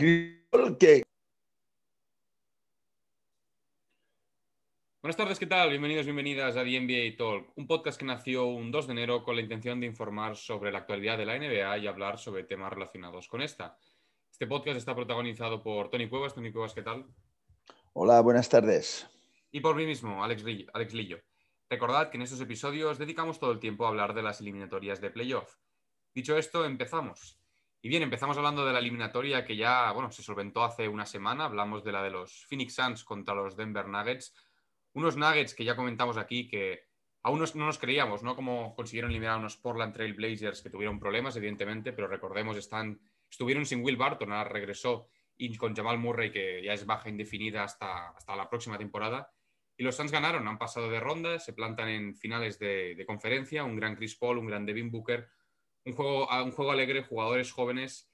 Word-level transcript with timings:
que... 0.00 1.02
Buenas 5.02 5.16
tardes, 5.16 5.38
¿qué 5.38 5.46
tal? 5.46 5.68
Bienvenidos, 5.68 6.06
bienvenidas 6.06 6.56
a 6.56 6.64
The 6.64 6.80
NBA 6.80 7.16
Talk, 7.18 7.52
un 7.56 7.66
podcast 7.66 7.98
que 7.98 8.06
nació 8.06 8.46
un 8.46 8.70
2 8.70 8.86
de 8.86 8.92
enero 8.92 9.22
con 9.22 9.36
la 9.36 9.42
intención 9.42 9.78
de 9.80 9.86
informar 9.86 10.36
sobre 10.36 10.72
la 10.72 10.78
actualidad 10.78 11.18
de 11.18 11.26
la 11.26 11.38
NBA 11.38 11.78
y 11.78 11.86
hablar 11.86 12.18
sobre 12.18 12.44
temas 12.44 12.72
relacionados 12.72 13.28
con 13.28 13.42
esta. 13.42 13.76
Este 14.30 14.46
podcast 14.46 14.78
está 14.78 14.94
protagonizado 14.94 15.62
por 15.62 15.90
Tony 15.90 16.08
Cuevas. 16.08 16.34
Tony 16.34 16.50
Cuevas, 16.50 16.72
¿qué 16.72 16.82
tal? 16.82 17.06
Hola, 17.92 18.20
buenas 18.22 18.48
tardes. 18.48 19.06
Y 19.50 19.60
por 19.60 19.76
mí 19.76 19.84
mismo, 19.84 20.24
Alex 20.24 20.44
Lillo. 20.44 20.70
Alex 20.72 20.94
Lillo. 20.94 21.20
Recordad 21.68 22.10
que 22.10 22.16
en 22.16 22.22
estos 22.22 22.40
episodios 22.40 22.98
dedicamos 22.98 23.38
todo 23.38 23.52
el 23.52 23.60
tiempo 23.60 23.84
a 23.84 23.88
hablar 23.88 24.14
de 24.14 24.22
las 24.22 24.40
eliminatorias 24.40 25.00
de 25.00 25.10
playoff. 25.10 25.56
Dicho 26.14 26.36
esto, 26.36 26.64
empezamos. 26.64 27.39
Y 27.82 27.88
bien, 27.88 28.02
empezamos 28.02 28.36
hablando 28.36 28.66
de 28.66 28.74
la 28.74 28.78
eliminatoria 28.78 29.42
que 29.42 29.56
ya, 29.56 29.90
bueno, 29.92 30.10
se 30.10 30.22
solventó 30.22 30.62
hace 30.62 30.86
una 30.86 31.06
semana. 31.06 31.46
Hablamos 31.46 31.82
de 31.82 31.92
la 31.92 32.02
de 32.02 32.10
los 32.10 32.44
Phoenix 32.44 32.74
Suns 32.74 33.04
contra 33.04 33.34
los 33.34 33.56
Denver 33.56 33.88
Nuggets. 33.88 34.34
Unos 34.92 35.16
Nuggets 35.16 35.54
que 35.54 35.64
ya 35.64 35.76
comentamos 35.76 36.18
aquí 36.18 36.46
que 36.46 36.90
aún 37.22 37.38
no 37.38 37.66
nos 37.66 37.78
creíamos, 37.78 38.22
¿no? 38.22 38.36
Cómo 38.36 38.74
consiguieron 38.74 39.10
eliminar 39.10 39.36
a 39.36 39.38
unos 39.38 39.56
Portland 39.56 39.94
Trail 39.94 40.12
Blazers 40.12 40.60
que 40.60 40.68
tuvieron 40.68 40.98
problemas, 40.98 41.36
evidentemente, 41.36 41.94
pero 41.94 42.06
recordemos, 42.06 42.58
están, 42.58 43.00
estuvieron 43.30 43.64
sin 43.64 43.82
Will 43.82 43.96
Barton, 43.96 44.30
ahora 44.32 44.50
regresó, 44.50 45.08
y 45.38 45.56
con 45.56 45.74
Jamal 45.74 45.98
Murray, 45.98 46.30
que 46.30 46.62
ya 46.62 46.74
es 46.74 46.84
baja 46.84 47.08
indefinida 47.08 47.64
hasta, 47.64 48.10
hasta 48.10 48.36
la 48.36 48.50
próxima 48.50 48.76
temporada. 48.76 49.32
Y 49.78 49.84
los 49.84 49.96
Suns 49.96 50.12
ganaron, 50.12 50.46
han 50.46 50.58
pasado 50.58 50.90
de 50.90 51.00
ronda, 51.00 51.38
se 51.38 51.54
plantan 51.54 51.88
en 51.88 52.14
finales 52.14 52.58
de, 52.58 52.94
de 52.94 53.06
conferencia, 53.06 53.64
un 53.64 53.76
gran 53.76 53.96
Chris 53.96 54.16
Paul, 54.16 54.36
un 54.36 54.46
gran 54.46 54.66
Devin 54.66 54.90
Booker, 54.90 55.30
un 55.90 55.96
juego, 55.96 56.28
un 56.44 56.52
juego 56.52 56.70
alegre, 56.70 57.04
jugadores 57.04 57.52
jóvenes, 57.52 58.10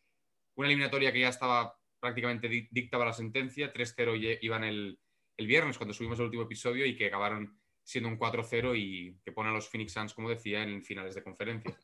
una 0.56 0.68
eliminatoria 0.68 1.12
que 1.12 1.20
ya 1.20 1.28
estaba 1.28 1.76
prácticamente 2.00 2.48
dicta 2.70 2.98
para 2.98 3.10
la 3.10 3.16
sentencia, 3.16 3.72
3-0 3.72 4.38
iban 4.42 4.64
el, 4.64 4.98
el 5.36 5.46
viernes 5.46 5.76
cuando 5.76 5.94
subimos 5.94 6.18
el 6.18 6.26
último 6.26 6.44
episodio 6.44 6.86
y 6.86 6.96
que 6.96 7.06
acabaron 7.06 7.58
siendo 7.82 8.08
un 8.08 8.18
4-0 8.18 8.76
y 8.76 9.18
que 9.24 9.32
pone 9.32 9.50
a 9.50 9.52
los 9.52 9.68
Phoenix 9.68 9.92
Suns, 9.92 10.14
como 10.14 10.28
decía, 10.28 10.62
en 10.62 10.82
finales 10.82 11.14
de 11.14 11.22
conferencia. 11.22 11.78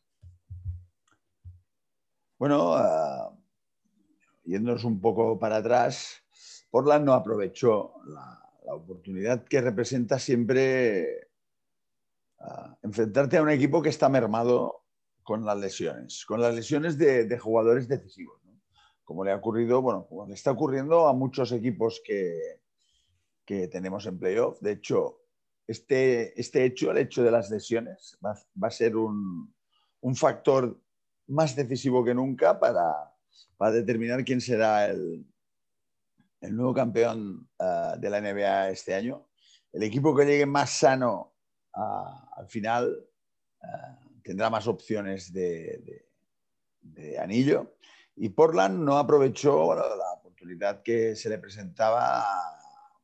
Bueno, 2.38 2.72
uh, 2.72 3.38
yéndonos 4.42 4.82
un 4.82 5.00
poco 5.00 5.38
para 5.38 5.58
atrás, 5.58 6.24
Portland 6.70 7.04
no 7.04 7.12
aprovechó 7.12 7.94
la, 8.06 8.38
oportunidad 8.64 9.44
que 9.44 9.60
representa 9.60 10.18
siempre 10.20 11.28
uh, 12.38 12.74
enfrentarte 12.82 13.36
a 13.36 13.42
un 13.42 13.50
equipo 13.50 13.82
que 13.82 13.90
está 13.90 14.08
mermado 14.08 14.81
con 15.22 15.44
las 15.44 15.58
lesiones, 15.58 16.24
con 16.24 16.40
las 16.40 16.54
lesiones 16.54 16.98
de, 16.98 17.24
de 17.24 17.38
jugadores 17.38 17.88
decisivos, 17.88 18.40
como 19.04 19.24
le 19.24 19.32
ha 19.32 19.36
ocurrido, 19.36 19.82
bueno, 19.82 20.06
como 20.08 20.26
le 20.26 20.34
está 20.34 20.50
ocurriendo 20.50 21.06
a 21.06 21.12
muchos 21.12 21.52
equipos 21.52 22.00
que, 22.04 22.60
que 23.44 23.68
tenemos 23.68 24.06
en 24.06 24.18
playoff. 24.18 24.60
De 24.60 24.72
hecho, 24.72 25.20
este, 25.66 26.38
este 26.40 26.64
hecho, 26.64 26.90
el 26.90 26.98
hecho 26.98 27.22
de 27.22 27.30
las 27.30 27.50
lesiones, 27.50 28.16
va, 28.24 28.34
a 28.66 28.70
ser 28.70 28.96
un, 28.96 29.54
un, 30.00 30.16
factor 30.16 30.80
más 31.28 31.54
decisivo 31.54 32.04
que 32.04 32.14
nunca 32.14 32.58
para, 32.58 33.14
para 33.56 33.72
determinar 33.72 34.24
quién 34.24 34.40
será 34.40 34.86
el, 34.86 35.26
el 36.40 36.56
nuevo 36.56 36.74
campeón 36.74 37.48
uh, 37.58 37.98
de 37.98 38.10
la 38.10 38.20
NBA 38.20 38.70
este 38.70 38.94
año. 38.94 39.28
El 39.72 39.84
equipo 39.84 40.14
que 40.14 40.24
llegue 40.24 40.46
más 40.46 40.70
sano 40.70 41.34
uh, 41.74 42.40
al 42.40 42.48
final 42.48 43.08
uh, 43.62 44.11
tendrá 44.22 44.50
más 44.50 44.66
opciones 44.66 45.32
de, 45.32 45.82
de, 45.84 46.06
de, 46.80 47.18
anillo. 47.18 47.76
Y 48.16 48.28
Portland 48.30 48.78
no 48.78 48.98
aprovechó 48.98 49.66
bueno, 49.66 49.82
la 49.82 50.12
oportunidad 50.18 50.82
que 50.82 51.16
se 51.16 51.28
le 51.28 51.38
presentaba 51.38 52.24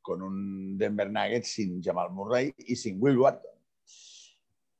con 0.03 0.23
un 0.23 0.79
Denver 0.79 1.11
Nuggets 1.11 1.53
sin 1.53 1.83
Jamal 1.83 2.11
Murray 2.11 2.55
y 2.59 2.77
sin 2.77 2.97
Will 3.01 3.19
Wharton. 3.19 3.51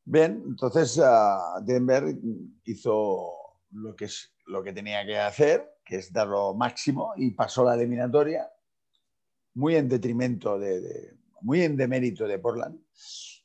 Bien, 0.05 0.43
entonces 0.47 0.97
uh, 0.97 1.63
Denver 1.63 2.17
hizo 2.65 3.59
lo 3.73 3.95
que, 3.95 4.07
es, 4.07 4.33
lo 4.47 4.63
que 4.63 4.73
tenía 4.73 5.05
que 5.05 5.19
hacer, 5.19 5.81
que 5.85 5.97
es 5.97 6.11
dar 6.13 6.29
lo 6.29 6.55
máximo, 6.55 7.13
y 7.17 7.33
pasó 7.33 7.63
la 7.65 7.75
eliminatoria 7.75 8.51
muy 9.55 9.77
en 9.77 9.89
detrimento 9.89 10.59
de, 10.59 10.81
de 10.81 11.19
muy 11.43 11.63
en 11.63 11.77
demérito 11.77 12.27
de 12.27 12.39
Portland. 12.39 12.81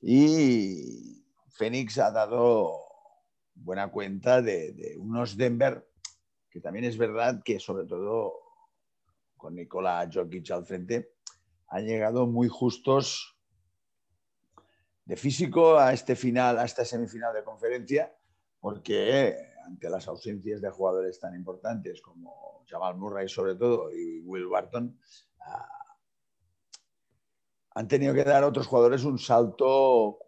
Y 0.02 1.22
Phoenix 1.50 1.98
ha 1.98 2.12
dado 2.12 2.83
buena 3.56 3.90
cuenta 3.92 4.42
de, 4.42 4.96
unos 5.00 5.38
Denver, 5.38 5.88
que 6.50 6.60
también 6.60 6.86
es 6.86 6.98
verdad 6.98 7.42
que 7.44 7.60
sobre 7.60 7.86
todo 7.86 8.34
con 9.38 9.56
Nikola 9.56 10.10
Jokic 10.12 10.52
al 10.52 10.66
frente, 10.66 11.14
han 11.68 11.86
llegado 11.86 12.28
muy 12.28 12.48
justos 12.48 13.38
de 15.06 15.18
físico 15.18 15.78
a 15.78 15.92
este 15.92 16.16
final, 16.16 16.60
a 16.60 16.66
esta 16.66 16.86
semifinal 16.86 17.34
de 17.34 17.44
conferencia, 17.44 18.16
porque 18.60 19.36
ante 19.66 19.90
las 19.90 20.08
ausencias 20.08 20.62
de 20.62 20.70
jugadores 20.70 21.20
tan 21.20 21.36
importantes 21.36 22.02
como 22.02 22.64
Jamal 22.68 22.96
Murray 22.96 23.28
sobre 23.28 23.56
todo 23.56 23.92
y 23.92 24.22
Will 24.22 24.48
Barton, 24.48 24.98
uh, 25.40 25.84
han 27.76 27.88
tenido 27.88 28.14
que 28.14 28.24
dar 28.24 28.44
a 28.44 28.48
otros 28.48 28.68
jugadores 28.68 29.04
un 29.04 29.18
salto 29.18 30.20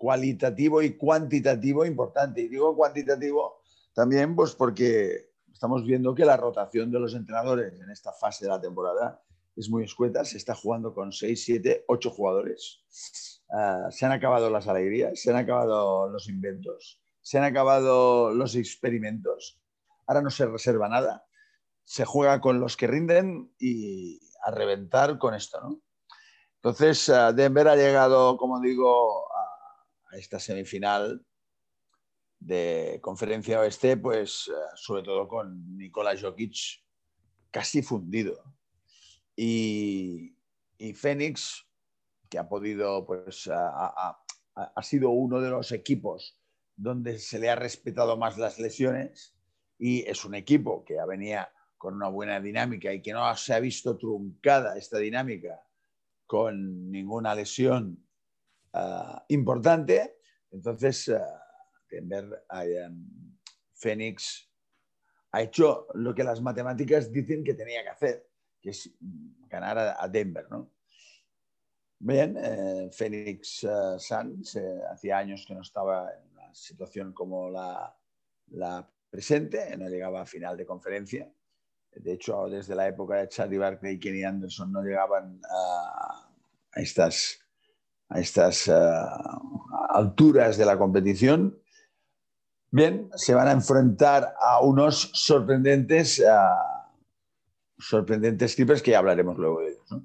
cualitativo 0.00 0.80
y 0.80 0.96
cuantitativo 0.96 1.84
importante. 1.84 2.40
Y 2.40 2.48
digo 2.48 2.74
cuantitativo 2.74 3.60
también 3.94 4.34
pues 4.34 4.54
porque 4.54 5.28
estamos 5.52 5.84
viendo 5.84 6.14
que 6.14 6.24
la 6.24 6.38
rotación 6.38 6.90
de 6.90 6.98
los 6.98 7.14
entrenadores 7.14 7.78
en 7.78 7.90
esta 7.90 8.10
fase 8.14 8.46
de 8.46 8.50
la 8.50 8.58
temporada 8.58 9.22
es 9.54 9.68
muy 9.68 9.84
escueta, 9.84 10.24
se 10.24 10.38
está 10.38 10.54
jugando 10.54 10.94
con 10.94 11.12
6, 11.12 11.44
7, 11.44 11.84
8 11.86 12.10
jugadores. 12.10 12.82
Uh, 13.50 13.90
se 13.90 14.06
han 14.06 14.12
acabado 14.12 14.48
las 14.48 14.68
alegrías, 14.68 15.20
se 15.20 15.30
han 15.30 15.36
acabado 15.36 16.08
los 16.08 16.30
inventos, 16.30 17.02
se 17.20 17.36
han 17.36 17.44
acabado 17.44 18.32
los 18.32 18.54
experimentos. 18.54 19.60
Ahora 20.06 20.22
no 20.22 20.30
se 20.30 20.46
reserva 20.46 20.88
nada. 20.88 21.26
Se 21.84 22.06
juega 22.06 22.40
con 22.40 22.58
los 22.58 22.78
que 22.78 22.86
rinden 22.86 23.52
y 23.58 24.18
a 24.46 24.50
reventar 24.50 25.18
con 25.18 25.34
esto, 25.34 25.60
¿no? 25.60 25.82
Entonces, 26.62 27.08
uh, 27.08 27.34
Denver 27.34 27.68
ha 27.68 27.76
llegado, 27.76 28.36
como 28.36 28.60
digo, 28.60 29.24
a, 30.10 30.16
esta 30.16 30.38
semifinal 30.38 31.24
de 32.38 32.98
conferencia 33.02 33.60
oeste, 33.60 33.96
pues 33.96 34.48
uh, 34.48 34.76
sobre 34.76 35.02
todo 35.02 35.28
con 35.28 35.76
Nikola 35.76 36.16
Jokic 36.18 36.82
casi 37.50 37.82
fundido. 37.82 38.42
Y, 39.36 40.36
y 40.78 40.94
Fénix, 40.94 41.66
que 42.28 42.38
ha 42.38 42.48
podido, 42.48 43.06
pues 43.06 43.48
ha, 43.48 44.16
ha, 44.54 44.82
sido 44.82 45.10
uno 45.10 45.40
de 45.40 45.50
los 45.50 45.72
equipos 45.72 46.38
donde 46.76 47.18
se 47.18 47.38
le 47.38 47.50
ha 47.50 47.56
respetado 47.56 48.16
más 48.16 48.38
las 48.38 48.58
lesiones 48.58 49.36
y 49.78 50.02
es 50.08 50.24
un 50.24 50.34
equipo 50.34 50.84
que 50.84 50.94
ya 50.94 51.06
venía 51.06 51.52
con 51.76 51.94
una 51.94 52.08
buena 52.08 52.40
dinámica 52.40 52.92
y 52.92 53.02
que 53.02 53.12
no 53.12 53.34
se 53.36 53.54
ha 53.54 53.60
visto 53.60 53.96
truncada 53.96 54.76
esta 54.76 54.98
dinámica 54.98 55.62
con 56.26 56.90
ninguna 56.90 57.34
lesión 57.34 58.06
uh, 58.74 59.18
importante. 59.28 60.18
Entonces, 60.50 61.08
uh, 61.08 61.20
Denver, 61.90 62.44
um, 62.50 63.36
Phoenix 63.74 64.48
ha 65.32 65.42
hecho 65.42 65.86
lo 65.94 66.14
que 66.14 66.24
las 66.24 66.40
matemáticas 66.40 67.10
dicen 67.12 67.44
que 67.44 67.54
tenía 67.54 67.82
que 67.82 67.88
hacer 67.88 68.30
que 68.60 68.70
es 68.70 68.90
ganar 69.48 69.78
a, 69.78 70.08
Denver, 70.08 70.46
¿no? 70.50 70.70
Bien, 71.98 72.36
eh, 72.38 72.88
Phoenix 72.92 73.64
uh, 73.64 73.98
Suns 73.98 74.56
eh, 74.56 74.80
hacía 74.90 75.18
años 75.18 75.44
que 75.46 75.54
no 75.54 75.62
estaba 75.62 76.10
en 76.12 76.30
una 76.32 76.54
situación 76.54 77.12
como 77.12 77.50
la, 77.50 77.94
la, 78.48 78.90
presente, 79.10 79.76
no 79.76 79.88
llegaba 79.88 80.22
a 80.22 80.26
final 80.26 80.56
de 80.56 80.64
conferencia. 80.64 81.30
De 81.92 82.12
hecho, 82.12 82.48
desde 82.48 82.74
la 82.74 82.86
época 82.86 83.16
de 83.16 83.28
Charlie 83.28 83.58
Barkley 83.58 83.94
y 83.94 83.98
Kenny 83.98 84.22
Anderson 84.22 84.72
no 84.72 84.82
llegaban 84.82 85.40
a, 85.50 86.32
a 86.72 86.80
estas, 86.80 87.39
a 88.10 88.20
estas 88.20 88.68
uh, 88.68 88.72
alturas 89.88 90.56
de 90.56 90.66
la 90.66 90.76
competición. 90.76 91.58
Bien, 92.72 93.08
se 93.14 93.34
van 93.34 93.48
a 93.48 93.52
enfrentar 93.52 94.34
a 94.40 94.60
unos 94.60 95.10
sorprendentes 95.14 96.20
uh, 96.20 96.80
sorprendentes 97.78 98.54
que 98.54 98.90
ya 98.90 98.98
hablaremos 98.98 99.38
luego 99.38 99.60
de 99.60 99.68
ellos. 99.68 100.02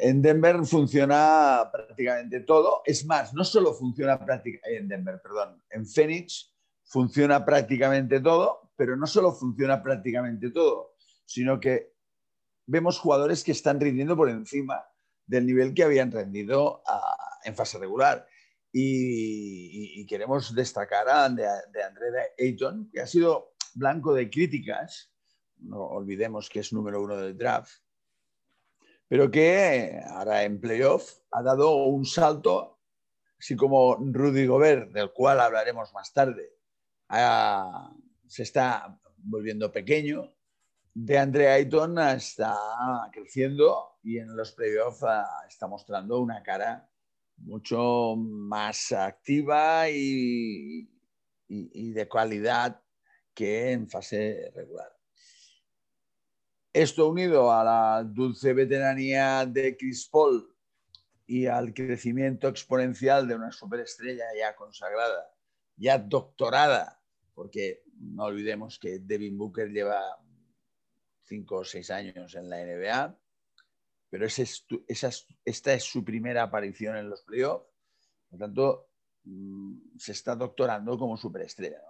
en 0.00 0.22
Denver 0.22 0.64
funciona 0.66 1.70
prácticamente 1.72 2.40
todo. 2.40 2.82
Es 2.84 3.06
más, 3.06 3.32
no 3.34 3.44
solo 3.44 3.72
funciona 3.72 4.22
prácticamente 4.22 4.76
en 4.76 4.88
Denver, 4.88 5.20
perdón, 5.22 5.62
en 5.70 5.86
Phoenix 5.86 6.52
funciona 6.84 7.44
prácticamente 7.44 8.20
todo, 8.20 8.70
pero 8.76 8.96
no 8.96 9.06
solo 9.06 9.32
funciona 9.32 9.82
prácticamente 9.82 10.50
todo, 10.50 10.94
sino 11.24 11.58
que 11.58 11.94
vemos 12.66 12.98
jugadores 12.98 13.42
que 13.42 13.52
están 13.52 13.80
rindiendo 13.80 14.16
por 14.16 14.28
encima 14.28 14.84
del 15.26 15.46
nivel 15.46 15.74
que 15.74 15.84
habían 15.84 16.12
rendido 16.12 16.82
uh, 16.86 17.48
en 17.48 17.54
fase 17.54 17.78
regular. 17.78 18.26
Y, 18.72 20.04
queremos 20.06 20.54
destacar 20.54 21.08
a 21.08 21.28
de, 21.28 21.46
de 21.72 21.82
Andrea 21.82 22.24
Ayton, 22.38 22.90
que 22.92 23.00
ha 23.00 23.06
sido 23.06 23.54
blanco 23.74 24.12
de 24.12 24.28
críticas 24.28 25.14
no 25.64 25.82
olvidemos 25.82 26.48
que 26.48 26.60
es 26.60 26.72
número 26.72 27.02
uno 27.02 27.16
del 27.16 27.36
draft, 27.36 27.72
pero 29.08 29.30
que 29.30 30.00
ahora 30.06 30.44
en 30.44 30.60
playoff 30.60 31.18
ha 31.30 31.42
dado 31.42 31.74
un 31.84 32.04
salto, 32.04 32.80
así 33.38 33.56
como 33.56 33.96
Rudy 33.96 34.46
Gobert, 34.46 34.92
del 34.92 35.12
cual 35.12 35.40
hablaremos 35.40 35.92
más 35.92 36.12
tarde, 36.12 36.52
se 38.26 38.42
está 38.42 38.98
volviendo 39.16 39.70
pequeño, 39.72 40.34
de 40.94 41.18
Andre 41.18 41.48
Ayton 41.48 41.98
está 41.98 42.56
creciendo 43.12 43.98
y 44.04 44.18
en 44.18 44.36
los 44.36 44.52
playoffs 44.52 45.02
ah, 45.02 45.44
está 45.48 45.66
mostrando 45.66 46.20
una 46.20 46.40
cara 46.42 46.88
mucho 47.38 48.14
más 48.16 48.92
activa 48.92 49.90
y, 49.90 50.88
y, 51.48 51.90
de 51.92 52.08
calidad 52.08 52.80
que 53.34 53.72
en 53.72 53.88
fase 53.88 54.52
regular. 54.54 54.96
Esto 56.72 57.08
unido 57.08 57.52
a 57.52 57.64
la 57.64 58.04
dulce 58.04 58.52
veteranía 58.52 59.44
de 59.46 59.76
Chris 59.76 60.08
Paul 60.08 60.48
y 61.26 61.46
al 61.46 61.74
crecimiento 61.74 62.46
exponencial 62.46 63.26
de 63.26 63.34
una 63.34 63.50
superestrella 63.50 64.24
ya 64.38 64.54
consagrada, 64.54 65.28
ya 65.76 65.98
doctorada, 65.98 67.02
porque 67.34 67.82
no 67.96 68.24
olvidemos 68.24 68.78
que 68.78 69.00
Devin 69.00 69.36
Booker 69.36 69.70
lleva 69.70 70.00
cinco 71.24 71.56
o 71.56 71.64
seis 71.64 71.90
años 71.90 72.34
en 72.34 72.48
la 72.48 72.64
NBA, 72.64 73.18
pero 74.10 74.26
esa 74.26 74.42
esta 75.44 75.74
es 75.74 75.84
su 75.84 76.04
primera 76.04 76.42
aparición 76.44 76.96
en 76.96 77.10
los 77.10 77.22
playoffs. 77.22 77.66
Por 78.28 78.38
lo 78.38 78.46
tanto, 78.46 78.90
mm, 79.24 79.98
se 79.98 80.12
está 80.12 80.36
doctorando 80.36 80.98
como 80.98 81.16
superestrella. 81.16 81.80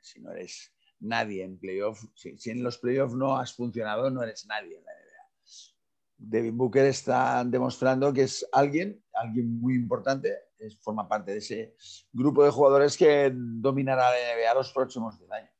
Si 0.00 0.20
no 0.20 0.32
eres 0.32 0.72
nadie 1.00 1.44
en 1.44 1.58
playoff, 1.58 2.02
si, 2.14 2.50
en 2.50 2.62
los 2.62 2.78
playoffs 2.78 3.14
no 3.14 3.36
has 3.36 3.54
funcionado, 3.54 4.10
no 4.10 4.22
eres 4.22 4.46
nadie 4.46 4.78
en 4.78 4.84
la 4.84 4.92
NBA. 4.92 5.08
Devin 6.16 6.56
Booker 6.58 6.86
está 6.86 7.44
demostrando 7.44 8.12
que 8.12 8.22
es 8.22 8.44
alguien, 8.50 9.00
alguien 9.12 9.60
muy 9.60 9.74
importante, 9.76 10.34
es, 10.58 10.76
forma 10.80 11.08
parte 11.08 11.32
de 11.32 11.38
ese 11.38 11.76
grupo 12.12 12.44
de 12.44 12.50
jugadores 12.50 12.96
que 12.96 13.30
dominará 13.32 14.10
la 14.10 14.34
NBA 14.34 14.54
los 14.54 14.72
próximos 14.72 15.16
10 15.18 15.30
años. 15.30 15.57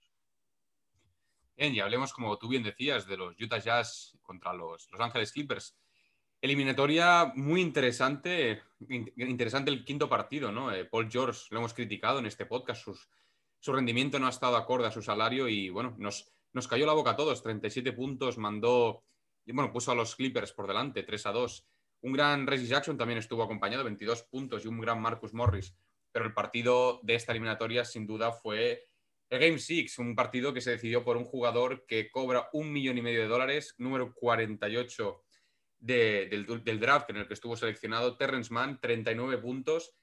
Bien, 1.59 1.75
y 1.75 1.81
hablemos, 1.81 2.13
como 2.13 2.39
tú 2.39 2.47
bien 2.47 2.63
decías, 2.63 3.05
de 3.09 3.17
los 3.17 3.35
Utah 3.41 3.59
Jazz 3.59 4.17
contra 4.23 4.53
los 4.53 4.89
Los 4.93 5.01
Ángeles 5.01 5.33
Clippers. 5.33 5.77
Eliminatoria 6.41 7.33
muy 7.35 7.61
interesante, 7.61 8.63
interesante 8.89 9.73
el 9.73 9.85
quinto 9.85 10.09
partido, 10.09 10.53
¿no? 10.53 10.73
Eh, 10.73 10.85
Paul 10.85 11.11
George 11.11 11.49
lo 11.51 11.59
hemos 11.59 11.75
criticado 11.75 12.21
en 12.21 12.27
este 12.27 12.47
podcast, 12.47 12.87
su 13.59 13.73
rendimiento 13.73 14.21
no 14.21 14.29
ha 14.29 14.31
estado 14.31 14.57
acorde 14.57 14.87
a 14.87 14.93
su 14.93 15.03
salario 15.03 15.49
y 15.49 15.69
bueno, 15.69 15.97
nos, 15.99 16.33
nos 16.53 16.69
cayó 16.69 16.87
la 16.87 16.93
boca 16.93 17.11
a 17.11 17.17
todos, 17.17 17.43
37 17.43 17.93
puntos, 17.93 18.39
mandó, 18.39 19.03
y 19.45 19.51
bueno, 19.51 19.73
puso 19.73 19.91
a 19.91 19.97
los 19.97 20.15
Clippers 20.15 20.53
por 20.53 20.69
delante, 20.69 21.03
3 21.03 21.27
a 21.27 21.33
2. 21.33 21.67
Un 22.03 22.13
gran 22.13 22.47
Reggie 22.47 22.69
Jackson 22.69 22.97
también 22.97 23.19
estuvo 23.19 23.43
acompañado, 23.43 23.83
22 23.83 24.23
puntos 24.31 24.65
y 24.65 24.69
un 24.69 24.81
gran 24.81 25.03
Marcus 25.03 25.35
Morris, 25.35 25.75
pero 26.13 26.25
el 26.25 26.35
partido 26.35 27.01
de 27.03 27.17
esta 27.17 27.33
eliminatoria 27.33 27.85
sin 27.85 28.07
duda 28.07 28.31
fue 28.31 28.88
el 29.31 29.39
Game 29.39 29.59
6, 29.59 29.99
un 29.99 30.15
partido 30.15 30.55
que 30.55 30.61
se 30.61 30.71
decidió 30.71 31.05
por 31.05 31.17
un 31.17 31.25
jugador 31.25 31.85
que 31.87 32.11
cobra 32.11 32.49
un 32.53 32.73
millón 32.73 32.99
y 32.99 33.03
medio 33.03 33.21
de 33.21 33.29
dólares, 33.29 33.75
número 33.79 34.15
48 34.15 35.23
del, 35.79 36.47
del, 36.65 36.81
draft 36.81 37.11
en 37.11 37.19
el 37.19 37.29
que 37.29 37.35
estuvo 37.35 37.57
seleccionado, 37.57 38.17
Terrence 38.17 38.53
Mann, 38.53 38.81
39 38.81 39.39
puntos, 39.39 39.95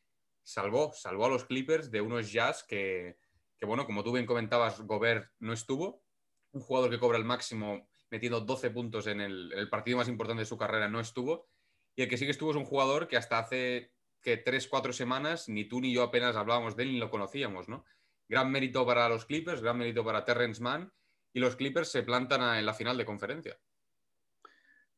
salvó, 0.44 0.94
salvó 0.94 1.25
a 1.25 1.30
los 1.30 1.45
Clippers 1.45 1.89
de 1.89 2.01
unos 2.01 2.31
Jazz 2.31 2.63
que, 2.63 3.18
que, 3.57 3.66
bueno, 3.66 3.86
como 3.86 4.04
tú 4.04 4.12
bien 4.12 4.27
comentabas, 4.27 4.81
Gobert 4.81 5.31
no 5.39 5.54
estuvo, 5.54 6.04
un 6.51 6.62
jugador 6.62 6.92
que 6.92 7.00
cobra 7.00 7.18
el 7.18 7.25
máximo 7.25 7.89
metiendo 8.12 8.39
12 8.42 8.69
puntos 8.69 9.07
en 9.07 9.22
el, 9.22 9.51
el 9.54 9.69
partido 9.69 9.98
más 9.98 10.07
importante 10.07 10.42
de 10.42 10.45
su 10.45 10.57
carrera 10.57 10.88
no 10.88 11.00
estuvo, 11.00 11.50
y 11.95 12.04
el 12.04 12.10
que 12.10 12.18
sí 12.18 12.25
que 12.25 12.31
estuvo 12.31 12.51
es 12.51 12.57
un 12.57 12.66
jugador 12.66 13.07
que 13.07 13.18
hasta 13.18 13.39
hace 13.39 13.92
que 14.22 14.38
3, 14.38 14.68
4 14.68 14.94
semanas 14.94 15.50
ni 15.50 15.66
tú 15.66 15.81
ni 15.81 15.94
yo 15.94 16.04
apenas 16.04 16.36
hablábamos 16.36 16.75
de 16.75 16.83
él 16.83 16.92
ni 16.92 17.00
lo 17.00 17.10
conocíamos, 17.10 17.68
¿no? 17.68 17.86
Gran 18.27 18.51
mérito 18.51 18.86
para 18.86 19.07
los 19.07 19.25
Clippers, 19.25 19.62
gran 19.62 19.77
mérito 19.77 20.04
para 20.04 20.25
Terrence 20.25 20.62
Mann 20.62 20.92
y 21.36 21.39
los 21.39 21.57
Clippers 21.57 21.92
se 21.92 22.04
plantan 22.04 22.57
en 22.57 22.66
la 22.66 22.74
final 22.74 22.98
de 22.98 23.06
conferencia. 23.06 23.60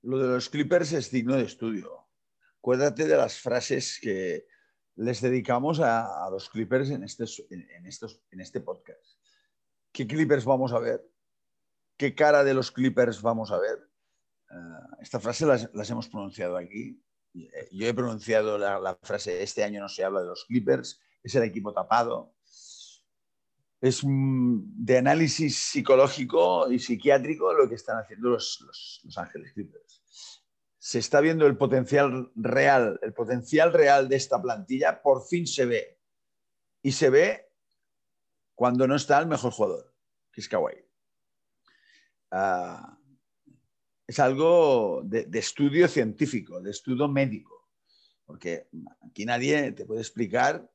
Lo 0.03 0.19
de 0.19 0.27
los 0.27 0.49
Clippers 0.49 0.93
es 0.93 1.09
digno 1.09 1.35
de 1.35 1.43
estudio. 1.43 2.07
Acuérdate 2.59 3.07
de 3.07 3.17
las 3.17 3.39
frases 3.39 3.99
que 3.99 4.45
les 4.95 5.19
dedicamos 5.21 5.79
a, 5.79 6.29
los 6.31 6.49
Clippers 6.49 6.91
en, 6.91 7.03
estos, 7.03 7.43
en, 7.49 7.85
estos, 7.87 8.21
en 8.29 8.39
este 8.39 8.61
podcast. 8.61 9.19
¿Qué 9.91 10.05
Clippers 10.05 10.45
vamos 10.45 10.73
a 10.73 10.79
ver? 10.79 11.03
¿Qué 11.97 12.13
cara 12.13 12.43
de 12.43 12.53
los 12.53 12.71
Clippers 12.71 13.21
vamos 13.23 13.51
a 13.51 13.57
ver? 13.57 13.79
Uh, 14.51 15.01
esta 15.01 15.19
frase 15.19 15.45
las, 15.45 15.89
hemos 15.89 16.07
pronunciado 16.07 16.55
aquí. 16.55 17.03
Yo 17.33 17.87
he 17.87 17.93
pronunciado 17.93 18.57
la 18.57 18.97
frase, 19.01 19.41
este 19.43 19.63
año 19.63 19.81
no 19.81 19.89
se 19.89 20.03
habla 20.03 20.21
de 20.21 20.27
los 20.27 20.45
Clippers, 20.45 20.99
es 21.23 21.35
el 21.35 21.43
equipo 21.43 21.73
tapado, 21.73 22.36
es 23.79 24.01
de 24.03 24.97
análisis 24.97 25.57
psicológico 25.57 26.71
y 26.71 26.79
psiquiátrico 26.79 27.53
lo 27.53 27.69
que 27.69 27.75
están 27.75 27.99
haciendo 27.99 28.29
los, 28.29 29.01
los, 29.03 29.17
Ángeles 29.17 29.53
Clippers. 29.53 30.01
Se 30.79 30.99
está 30.99 31.21
viendo 31.21 31.45
el 31.45 31.57
potencial 31.57 32.31
real, 32.35 32.99
el 33.03 33.13
potencial 33.13 33.73
real 33.73 34.09
de 34.09 34.15
esta 34.15 34.41
plantilla, 34.41 35.01
por 35.01 35.27
fin 35.27 35.45
se 35.45 35.65
ve. 35.65 35.99
Y 36.81 36.91
se 36.91 37.09
ve 37.09 37.49
cuando 38.55 38.87
no 38.87 38.95
está 38.95 39.19
el 39.19 39.27
mejor 39.27 39.51
jugador, 39.51 39.93
que 40.31 40.41
es 40.41 40.47
Kawhi. 40.47 40.75
Ah, 42.31 42.97
es 44.07 44.19
algo 44.19 45.01
de, 45.03 45.25
de 45.25 45.39
estudio 45.39 45.87
científico, 45.87 46.61
de 46.61 46.71
estudio 46.71 47.07
médico, 47.07 47.69
porque 48.25 48.69
aquí 49.05 49.25
nadie 49.25 49.73
te 49.73 49.85
puede 49.85 50.01
explicar 50.01 50.67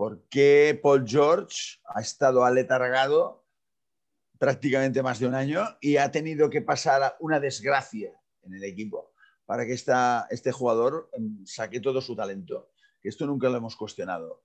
por 0.00 0.26
qué 0.30 0.80
Paul 0.82 1.04
George 1.06 1.78
ha 1.84 2.00
estado 2.00 2.42
aletargado 2.42 3.44
prácticamente 4.38 5.02
más 5.02 5.18
de 5.18 5.26
un 5.26 5.34
año 5.34 5.62
y 5.78 5.98
ha 5.98 6.10
tenido 6.10 6.48
que 6.48 6.62
pasar 6.62 7.18
una 7.20 7.38
desgracia 7.38 8.10
en 8.40 8.54
el 8.54 8.64
equipo 8.64 9.12
para 9.44 9.66
que 9.66 9.74
esta, 9.74 10.26
este 10.30 10.52
jugador 10.52 11.10
em, 11.12 11.44
saque 11.44 11.80
todo 11.80 12.00
su 12.00 12.16
talento. 12.16 12.70
Esto 13.02 13.26
nunca 13.26 13.50
lo 13.50 13.58
hemos 13.58 13.76
cuestionado. 13.76 14.42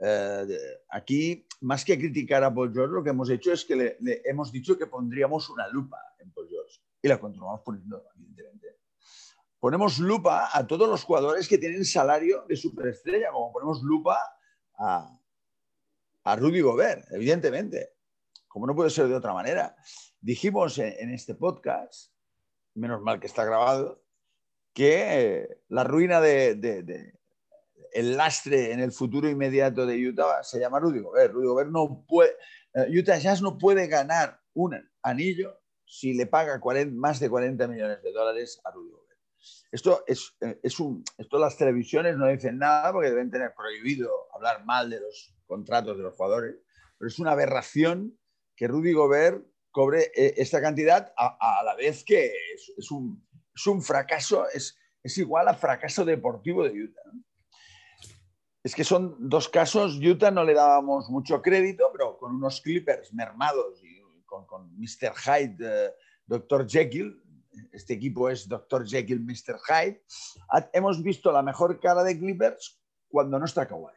Eh, 0.00 0.44
aquí, 0.88 1.46
más 1.60 1.84
que 1.84 1.96
criticar 1.96 2.42
a 2.42 2.52
Paul 2.52 2.72
George, 2.72 2.94
lo 2.94 3.04
que 3.04 3.10
hemos 3.10 3.30
hecho 3.30 3.52
es 3.52 3.64
que 3.64 3.76
le, 3.76 3.96
le, 4.00 4.22
hemos 4.24 4.50
dicho 4.50 4.76
que 4.76 4.88
pondríamos 4.88 5.48
una 5.50 5.68
lupa 5.68 6.00
en 6.18 6.32
Paul 6.32 6.48
George 6.48 6.80
y 7.00 7.06
la 7.06 7.20
continuamos 7.20 7.60
poniendo, 7.60 8.02
evidentemente. 8.16 8.80
Ponemos 9.60 10.00
lupa 10.00 10.50
a 10.52 10.66
todos 10.66 10.88
los 10.88 11.04
jugadores 11.04 11.46
que 11.46 11.58
tienen 11.58 11.84
salario 11.84 12.44
de 12.48 12.56
superestrella, 12.56 13.30
como 13.30 13.52
ponemos 13.52 13.80
lupa 13.82 14.18
a, 14.78 15.18
a 16.24 16.36
Rudy 16.36 16.60
Gobert, 16.60 17.06
evidentemente, 17.12 17.96
como 18.48 18.66
no 18.66 18.74
puede 18.74 18.90
ser 18.90 19.06
de 19.06 19.14
otra 19.14 19.34
manera. 19.34 19.76
Dijimos 20.18 20.78
en, 20.78 21.10
este 21.10 21.34
podcast, 21.34 22.12
menos 22.74 23.02
mal 23.02 23.20
que 23.20 23.26
está 23.26 23.44
grabado, 23.44 24.02
que 24.72 25.60
la 25.68 25.84
ruina 25.84 26.20
de, 26.20 27.12
el 27.92 28.16
lastre 28.16 28.72
en 28.72 28.80
el 28.80 28.92
futuro 28.92 29.28
inmediato 29.28 29.86
de 29.86 30.08
Utah 30.08 30.42
se 30.42 30.58
llama 30.58 30.80
Rudy 30.80 31.00
Gobert. 31.00 31.32
Rudy 31.32 31.46
Gobert 31.46 31.70
no 31.70 32.04
puede, 32.08 32.32
eh, 32.74 32.98
Utah 32.98 33.18
Jazz 33.18 33.42
no 33.42 33.58
puede 33.58 33.86
ganar 33.88 34.40
un 34.54 34.74
anillo 35.02 35.60
si 35.84 36.14
le 36.14 36.26
paga 36.26 36.60
más 36.92 37.20
de 37.20 37.30
40 37.30 37.68
millones 37.68 38.02
de 38.02 38.12
dólares 38.12 38.60
a 38.64 38.70
Rudy 38.70 38.90
Gobert. 38.90 39.15
Esto, 39.70 40.04
es, 40.06 40.36
eh, 40.40 40.58
es 40.62 40.80
un, 40.80 41.04
esto 41.18 41.38
las 41.38 41.56
televisiones 41.56 42.16
no 42.16 42.26
dicen 42.26 42.58
nada 42.58 42.92
porque 42.92 43.10
deben 43.10 43.30
tener 43.30 43.54
prohibido 43.54 44.10
hablar 44.34 44.64
mal 44.64 44.90
de 44.90 45.00
los 45.00 45.34
contratos 45.46 45.96
de 45.96 46.02
los 46.02 46.14
jugadores, 46.14 46.56
pero 46.98 47.08
es 47.08 47.18
una 47.18 47.32
aberración 47.32 48.18
que 48.56 48.68
Rudy 48.68 48.92
Gobert 48.92 49.44
cobre 49.70 50.10
eh, 50.14 50.34
esta 50.38 50.60
cantidad 50.60 51.12
a, 51.16 51.62
la 51.62 51.74
vez 51.74 52.02
que 52.04 52.32
es, 52.54 52.90
un, 52.90 53.22
es 53.54 53.66
un, 53.66 53.82
fracaso, 53.82 54.46
es, 54.48 54.78
es, 55.02 55.18
igual 55.18 55.48
a 55.48 55.54
fracaso 55.54 56.04
deportivo 56.04 56.64
de 56.64 56.84
Utah. 56.84 57.12
Es 58.64 58.74
que 58.74 58.84
son 58.84 59.28
dos 59.28 59.48
casos, 59.48 60.00
Utah 60.02 60.30
no 60.30 60.42
le 60.44 60.54
dábamos 60.54 61.10
mucho 61.10 61.42
crédito, 61.42 61.90
pero 61.92 62.16
con 62.16 62.34
unos 62.34 62.62
Clippers 62.62 63.12
mermados 63.12 63.78
y 63.84 64.24
con, 64.24 64.46
con 64.46 64.74
Mr. 64.78 65.12
Hyde, 65.14 65.56
eh, 65.60 65.90
Dr. 66.24 66.66
Jekyll, 66.66 67.22
este 67.72 67.94
equipo 67.94 68.28
es 68.28 68.48
Dr. 68.48 68.86
Jekyll, 68.86 69.20
Mr. 69.20 69.58
Hyde, 69.66 70.02
hemos 70.72 71.02
visto 71.02 71.32
la 71.32 71.42
mejor 71.42 71.80
cara 71.80 72.02
de 72.04 72.18
Clippers 72.18 72.80
cuando 73.08 73.38
no 73.38 73.44
está 73.44 73.66
Kawhi. 73.66 73.92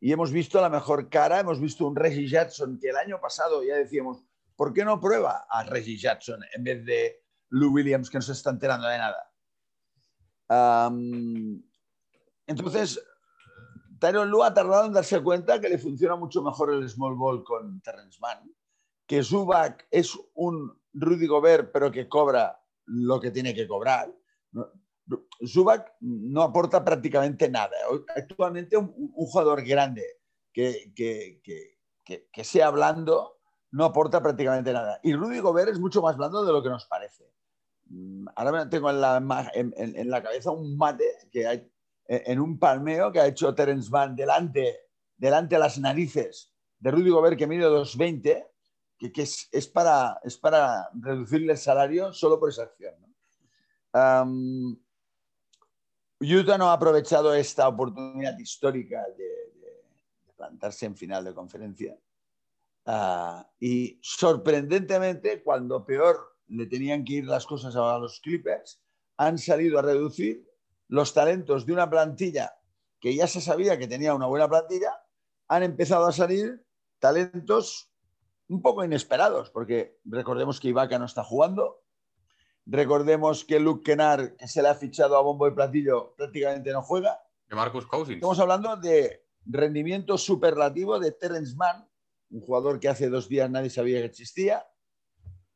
Y 0.00 0.12
hemos 0.12 0.30
visto 0.30 0.60
la 0.60 0.68
mejor 0.68 1.08
cara, 1.08 1.40
hemos 1.40 1.60
visto 1.60 1.86
un 1.86 1.96
Reggie 1.96 2.28
Jackson 2.28 2.78
que 2.80 2.90
el 2.90 2.96
año 2.96 3.20
pasado 3.20 3.64
ya 3.64 3.76
decíamos, 3.76 4.22
¿por 4.54 4.72
qué 4.72 4.84
no 4.84 5.00
prueba 5.00 5.46
a 5.50 5.64
Reggie 5.64 5.96
Jackson 5.96 6.40
en 6.54 6.64
vez 6.64 6.84
de 6.84 7.24
Lou 7.50 7.72
Williams 7.72 8.08
que 8.08 8.18
no 8.18 8.22
se 8.22 8.32
está 8.32 8.50
enterando 8.50 8.86
de 8.86 8.98
nada? 8.98 9.24
entonces, 12.46 12.98
Tyron 13.98 14.30
Lue 14.30 14.46
ha 14.46 14.54
tardado 14.54 14.86
en 14.86 14.94
darse 14.94 15.20
cuenta 15.22 15.60
que 15.60 15.68
le 15.68 15.76
funciona 15.76 16.16
mucho 16.16 16.42
mejor 16.42 16.72
el 16.72 16.88
small 16.88 17.16
ball 17.16 17.44
con 17.44 17.82
Terrence 17.82 18.18
Mann 18.18 18.50
que 19.08 19.24
Zubac 19.24 19.88
es 19.90 20.16
un 20.34 20.78
Rudy 20.92 21.26
Gobert, 21.26 21.72
pero 21.72 21.90
que 21.90 22.08
cobra 22.08 22.60
lo 22.88 23.20
que 23.20 23.30
tiene 23.30 23.54
que 23.54 23.66
cobrar. 23.66 24.12
Zubac 25.46 25.94
no 26.00 26.42
aporta 26.42 26.84
prácticamente 26.84 27.48
nada. 27.48 27.76
Actualmente 28.16 28.76
un, 28.76 29.10
jugador 29.12 29.62
grande 29.64 30.04
que, 30.52 30.92
que, 30.94 31.40
que, 31.42 32.28
que, 32.32 32.44
sea 32.44 32.70
blando 32.70 33.38
no 33.70 33.84
aporta 33.84 34.22
prácticamente 34.22 34.72
nada. 34.72 35.00
Y 35.02 35.14
Rudy 35.14 35.38
Gobert 35.38 35.70
es 35.70 35.78
mucho 35.78 36.02
más 36.02 36.16
blando 36.16 36.44
de 36.44 36.52
lo 36.52 36.62
que 36.62 36.70
nos 36.70 36.86
parece. 36.86 37.32
Mm, 37.86 38.26
ahora 38.34 38.68
tengo 38.68 38.90
en 38.90 39.00
la, 39.00 39.50
en, 39.54 40.10
la 40.10 40.22
cabeza 40.22 40.50
un 40.50 40.76
mate 40.76 41.04
que 41.30 41.46
hay 41.46 41.70
en 42.08 42.40
un 42.40 42.58
palmeo 42.58 43.12
que 43.12 43.20
ha 43.20 43.26
hecho 43.26 43.54
Terence 43.54 43.90
Mann 43.90 44.16
delante, 44.16 44.78
delante 45.16 45.56
de 45.56 45.58
las 45.60 45.78
narices 45.78 46.54
de 46.78 46.90
Rudy 46.90 47.10
Gobert, 47.10 47.36
que 47.36 47.46
mide 47.46 47.66
2.20, 47.66 48.47
que, 48.98 49.22
es, 49.22 49.48
es, 49.52 49.68
para, 49.68 50.20
es 50.24 50.36
para 50.36 50.90
reducirle 50.92 51.52
el 51.52 51.58
salario 51.58 52.12
solo 52.12 52.38
por 52.38 52.50
esa 52.50 52.64
acción. 52.64 52.94
Utah 56.20 56.58
no 56.58 56.70
ha 56.70 56.72
aprovechado 56.72 57.32
esta 57.32 57.68
oportunidad 57.68 58.36
histórica 58.38 59.04
de, 59.16 59.38
plantarse 60.36 60.86
en 60.86 60.96
final 60.96 61.24
de 61.24 61.34
conferencia. 61.34 61.98
Ah, 62.86 63.48
y 63.58 63.98
sorprendentemente, 64.00 65.42
cuando 65.42 65.84
peor 65.84 66.36
le 66.46 66.66
tenían 66.66 67.04
que 67.04 67.14
ir 67.14 67.26
las 67.26 67.44
cosas 67.44 67.74
a 67.74 67.98
los 67.98 68.20
Clippers, 68.20 68.80
han 69.16 69.36
salido 69.36 69.78
a 69.78 69.82
reducir 69.82 70.48
los 70.86 71.12
talentos 71.12 71.66
de 71.66 71.72
una 71.72 71.90
plantilla 71.90 72.54
que 73.00 73.14
ya 73.14 73.26
se 73.26 73.40
sabía 73.40 73.78
que 73.78 73.88
tenía 73.88 74.14
una 74.14 74.26
buena 74.26 74.48
plantilla, 74.48 74.92
han 75.48 75.62
empezado 75.62 76.06
a 76.06 76.12
salir 76.12 76.64
talentos 76.98 77.90
un 78.48 78.62
poco 78.62 78.84
inesperados, 78.84 79.50
porque 79.50 79.98
recordemos 80.04 80.58
que 80.58 80.68
Ibaka 80.68 80.98
no 80.98 81.04
está 81.04 81.22
jugando, 81.22 81.82
recordemos 82.66 83.44
que 83.44 83.60
Luke 83.60 83.82
Kennard, 83.84 84.36
que 84.36 84.48
se 84.48 84.62
le 84.62 84.68
ha 84.68 84.74
fichado 84.74 85.16
a 85.16 85.22
bombo 85.22 85.46
y 85.46 85.52
platillo, 85.52 86.14
prácticamente 86.16 86.72
no 86.72 86.82
juega. 86.82 87.20
De 87.48 87.56
Marcus 87.56 87.86
Cousins. 87.86 88.16
Estamos 88.16 88.38
hablando 88.40 88.76
de 88.76 89.24
rendimiento 89.44 90.18
superlativo 90.18 90.98
de 90.98 91.12
Terence 91.12 91.54
Mann, 91.56 91.88
un 92.30 92.40
jugador 92.40 92.80
que 92.80 92.88
hace 92.88 93.08
dos 93.08 93.28
días 93.28 93.50
nadie 93.50 93.70
sabía 93.70 94.00
que 94.00 94.06
existía. 94.06 94.66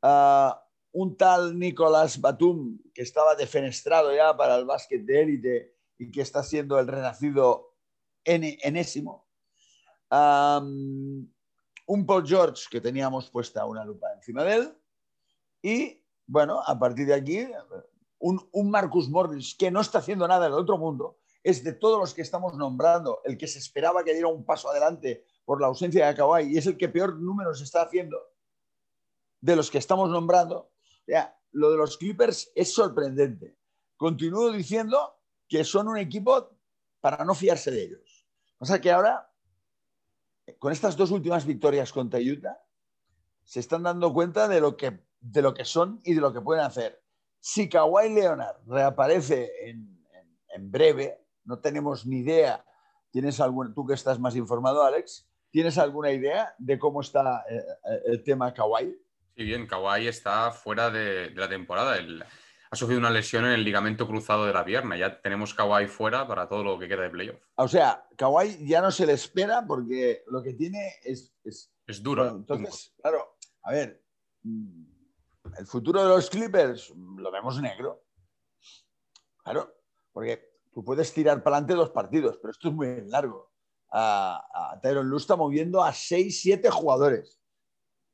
Uh, 0.02 0.52
un 0.92 1.16
tal 1.16 1.58
Nicolás 1.58 2.20
Batum, 2.20 2.78
que 2.94 3.02
estaba 3.02 3.34
defenestrado 3.34 4.14
ya 4.14 4.36
para 4.36 4.56
el 4.56 4.64
básquet 4.64 5.04
de 5.04 5.22
élite 5.22 5.76
y 5.98 6.10
que 6.10 6.20
está 6.20 6.42
siendo 6.42 6.78
el 6.78 6.86
renacido 6.86 7.74
enésimo. 8.24 9.26
Un 11.92 12.06
Paul 12.06 12.26
George, 12.26 12.64
que 12.70 12.80
teníamos 12.80 13.28
puesta 13.28 13.66
una 13.66 13.84
lupa 13.84 14.06
encima 14.14 14.44
de 14.44 14.54
él. 14.54 14.78
Y, 15.60 16.02
bueno, 16.26 16.62
a 16.64 16.78
partir 16.78 17.06
de 17.06 17.14
aquí, 17.14 17.46
un, 18.18 18.48
un 18.52 18.70
Marcus 18.70 19.10
Morris, 19.10 19.54
que 19.54 19.70
no 19.70 19.82
está 19.82 19.98
haciendo 19.98 20.26
nada 20.26 20.46
del 20.46 20.54
otro 20.54 20.78
mundo, 20.78 21.18
es 21.42 21.62
de 21.62 21.74
todos 21.74 21.98
los 21.98 22.14
que 22.14 22.22
estamos 22.22 22.54
nombrando 22.54 23.20
el 23.24 23.36
que 23.36 23.46
se 23.46 23.58
esperaba 23.58 24.04
que 24.04 24.14
diera 24.14 24.28
un 24.28 24.44
paso 24.44 24.70
adelante 24.70 25.26
por 25.44 25.60
la 25.60 25.66
ausencia 25.66 26.06
de 26.06 26.14
Kawhi 26.14 26.54
y 26.54 26.56
es 26.56 26.66
el 26.66 26.78
que 26.78 26.88
peor 26.88 27.20
números 27.20 27.60
está 27.60 27.82
haciendo 27.82 28.16
de 29.40 29.56
los 29.56 29.70
que 29.70 29.78
estamos 29.78 30.08
nombrando 30.08 30.70
lo 31.50 31.70
de 31.70 31.76
los 31.76 31.98
Clippers 31.98 32.52
es 32.54 32.72
sorprendente. 32.72 33.58
Continúo 33.96 34.50
diciendo 34.50 35.18
que 35.48 35.64
son 35.64 35.88
un 35.88 35.98
equipo 35.98 36.56
para 37.00 37.24
no 37.24 37.34
fiarse 37.34 37.70
de 37.70 37.82
ellos. 37.82 38.26
O 38.58 38.64
sea 38.64 38.80
que 38.80 38.90
ahora, 38.90 39.30
con 40.58 40.72
estas 40.72 40.96
dos 40.96 41.10
últimas 41.10 41.46
victorias 41.46 41.92
contra 41.92 42.20
Utah, 42.20 42.58
se 43.44 43.60
están 43.60 43.82
dando 43.82 44.12
cuenta 44.12 44.48
de 44.48 44.60
lo 44.60 44.76
que, 44.76 45.00
de 45.20 45.42
lo 45.42 45.54
que 45.54 45.64
son 45.64 46.00
y 46.04 46.14
de 46.14 46.20
lo 46.20 46.32
que 46.32 46.40
pueden 46.40 46.64
hacer. 46.64 47.02
Si 47.40 47.68
Kawhi 47.68 48.14
Leonard 48.14 48.56
reaparece 48.66 49.50
en, 49.68 49.90
breve, 50.70 51.18
no 51.44 51.58
tenemos 51.58 52.06
ni 52.06 52.18
idea. 52.18 52.64
¿Tienes 53.10 53.40
algún, 53.40 53.74
tú 53.74 53.86
que 53.86 53.94
estás 53.94 54.20
más 54.20 54.36
informado, 54.36 54.84
Alex, 54.84 55.28
¿tienes 55.50 55.76
alguna 55.76 56.12
idea 56.12 56.54
de 56.58 56.78
cómo 56.78 57.00
está 57.00 57.44
eh, 57.48 57.56
eh, 57.56 58.02
el 58.06 58.22
tema 58.22 58.54
Kawhi? 58.54 58.96
Sí, 59.36 59.44
bien, 59.44 59.66
Kawhi 59.66 60.06
está 60.06 60.52
fuera 60.52 60.90
de, 60.90 61.30
la 61.30 61.48
temporada. 61.48 61.96
Ha 62.72 62.76
sufrido 62.76 63.00
una 63.00 63.10
lesión 63.10 63.44
en 63.44 63.52
el 63.52 63.64
ligamento 63.64 64.06
cruzado 64.06 64.46
de 64.46 64.54
la 64.54 64.64
pierna. 64.64 64.96
Ya 64.96 65.20
tenemos 65.20 65.52
Kawhi 65.52 65.88
fuera 65.88 66.26
para 66.26 66.48
todo 66.48 66.64
lo 66.64 66.78
que 66.78 66.88
queda 66.88 67.02
de 67.02 67.10
playoff. 67.10 67.42
O 67.56 67.68
sea, 67.68 68.08
Kawhi 68.16 68.66
ya 68.66 68.80
no 68.80 68.90
se 68.90 69.04
le 69.04 69.12
espera 69.12 69.66
porque 69.66 70.24
lo 70.28 70.42
que 70.42 70.54
tiene 70.54 70.94
es... 71.04 71.34
Es, 71.44 72.02
duro. 72.02 72.26
entonces, 72.28 72.94
claro, 73.02 73.36
a 73.64 73.72
ver, 73.72 74.02
mm, 74.44 74.84
el 75.58 75.66
futuro 75.66 76.02
de 76.02 76.08
los 76.08 76.30
Clippers 76.30 76.94
lo 76.96 77.30
vemos 77.30 77.60
negro. 77.60 78.06
Claro, 79.44 79.74
porque 80.10 80.56
tú 80.72 80.82
puedes 80.82 81.12
tirar 81.12 81.42
para 81.42 81.56
adelante 81.56 81.74
dos 81.74 81.90
partidos, 81.90 82.38
pero 82.40 82.52
esto 82.52 82.68
es 82.68 82.74
muy 82.74 83.02
largo. 83.02 83.52
A, 83.90 84.72
a 84.72 84.80
Tyron 84.80 85.10
Lue 85.10 85.18
está 85.18 85.36
moviendo 85.36 85.84
a 85.84 85.92
6, 85.92 86.40
7 86.40 86.70
jugadores 86.70 87.38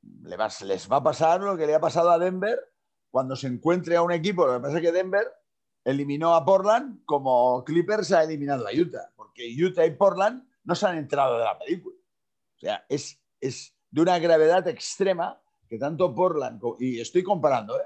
les 0.01 0.89
va 0.89 0.97
a 0.97 1.03
pasar 1.03 1.41
lo 1.41 1.57
que 1.57 1.67
le 1.67 1.75
ha 1.75 1.79
pasado 1.79 2.09
a 2.09 2.19
Denver 2.19 2.57
cuando 3.11 3.35
se 3.35 3.47
encuentre 3.47 3.95
a 3.95 4.01
un 4.01 4.11
equipo. 4.11 4.45
Lo 4.45 4.53
que 4.53 4.59
pasa 4.59 4.77
es 4.77 4.81
que 4.81 4.91
Denver 4.91 5.27
eliminó 5.83 6.35
a 6.35 6.45
Portland 6.45 7.03
como 7.05 7.63
Clippers 7.63 8.11
ha 8.11 8.23
eliminado 8.23 8.67
a 8.67 8.71
Utah, 8.71 9.11
porque 9.15 9.53
Utah 9.57 9.85
y 9.85 9.95
Portland 9.95 10.47
no 10.63 10.75
se 10.75 10.85
han 10.85 10.97
entrado 10.97 11.37
de 11.37 11.45
la 11.45 11.57
película. 11.57 11.95
O 12.55 12.59
sea, 12.59 12.85
es, 12.89 13.19
es 13.39 13.73
de 13.89 14.01
una 14.01 14.19
gravedad 14.19 14.67
extrema 14.67 15.41
que 15.67 15.77
tanto 15.77 16.13
Portland, 16.13 16.61
y 16.79 16.99
estoy 16.99 17.23
comparando, 17.23 17.79
¿eh? 17.79 17.85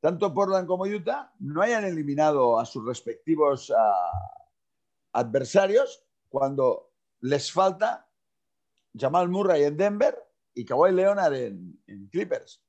tanto 0.00 0.34
Portland 0.34 0.66
como 0.66 0.84
Utah 0.84 1.32
no 1.38 1.62
hayan 1.62 1.84
eliminado 1.84 2.58
a 2.58 2.66
sus 2.66 2.84
respectivos 2.84 3.72
adversarios 5.12 6.04
cuando 6.28 6.92
les 7.20 7.52
falta 7.52 8.08
Jamal 8.98 9.28
Murray 9.28 9.64
en 9.64 9.76
Denver 9.76 10.16
y 10.54 10.64
Kawhi 10.64 10.92
Leonard 10.92 11.34
en, 11.34 12.08
Clippers. 12.10 12.62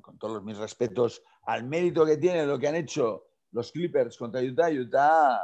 Con 0.00 0.18
todos 0.18 0.42
mis 0.42 0.56
respetos 0.56 1.22
al 1.42 1.64
mérito 1.64 2.04
que 2.04 2.16
tiene 2.16 2.46
lo 2.46 2.58
que 2.58 2.68
han 2.68 2.76
hecho 2.76 3.26
los 3.52 3.72
Clippers 3.72 4.16
contra 4.16 4.40
Utah, 4.40 4.70
Utah, 4.70 5.40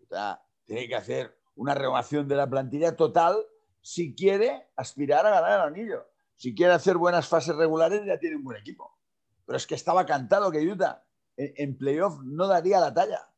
Utah 0.00 0.42
tiene 0.64 0.88
que 0.88 0.96
hacer 0.96 1.38
una 1.54 1.74
renovación 1.74 2.26
de 2.28 2.36
la 2.36 2.48
plantilla 2.48 2.96
total 2.96 3.36
si 3.80 4.14
quiere 4.14 4.70
aspirar 4.76 5.26
a 5.26 5.30
ganar 5.30 5.60
el 5.60 5.74
anillo. 5.74 6.06
Si 6.34 6.54
quiere 6.54 6.72
hacer 6.72 6.96
buenas 6.96 7.26
fases 7.26 7.56
regulares, 7.56 8.04
ya 8.04 8.18
tiene 8.18 8.36
un 8.36 8.44
buen 8.44 8.58
equipo. 8.58 8.98
Pero 9.44 9.56
es 9.56 9.66
que 9.66 9.74
estaba 9.74 10.06
cantado 10.06 10.50
que 10.50 10.60
Utah 10.60 11.04
en, 11.36 11.76
playoff 11.76 12.20
no 12.22 12.46
daría 12.46 12.80
la 12.80 12.92
talla. 12.92 13.28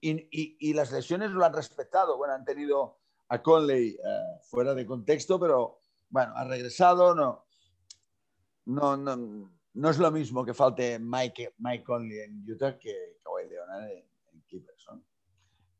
y, 0.00 0.74
las 0.74 0.90
lesiones 0.90 1.30
lo 1.30 1.44
han 1.44 1.52
respetado. 1.52 2.16
Bueno, 2.16 2.34
han 2.34 2.44
tenido 2.44 2.98
a 3.28 3.42
Conley 3.42 3.90
eh, 3.90 4.40
fuera 4.42 4.74
de 4.74 4.86
contexto, 4.86 5.38
pero 5.38 5.78
bueno, 6.10 6.32
ha 6.36 6.44
regresado, 6.44 7.14
no, 7.14 7.46
no, 8.66 8.96
no, 8.96 9.50
no 9.74 9.90
es 9.90 9.98
lo 9.98 10.10
mismo 10.10 10.44
que 10.44 10.54
falte 10.54 10.98
Mike, 10.98 11.54
Mike 11.58 11.84
Conley 11.84 12.18
en 12.20 12.44
Utah 12.50 12.78
que 12.78 13.18
Kawhi 13.22 13.48
Leonard 13.48 13.90
en, 13.90 14.40
Clippers. 14.48 14.86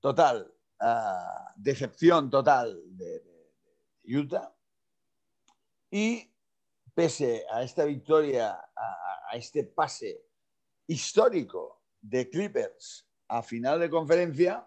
Total, 0.00 0.52
uh, 0.80 1.52
decepción 1.56 2.30
total 2.30 2.80
de, 2.96 3.22
Utah. 4.04 4.54
Y 5.90 6.28
pese 6.94 7.44
a 7.52 7.62
esta 7.62 7.84
victoria, 7.84 8.50
a, 8.52 9.20
a 9.30 9.36
este 9.36 9.64
pase 9.64 10.24
histórico 10.86 11.82
de 12.00 12.28
Clippers 12.28 13.06
a 13.28 13.42
final 13.42 13.80
de 13.80 13.88
conferencia, 13.88 14.66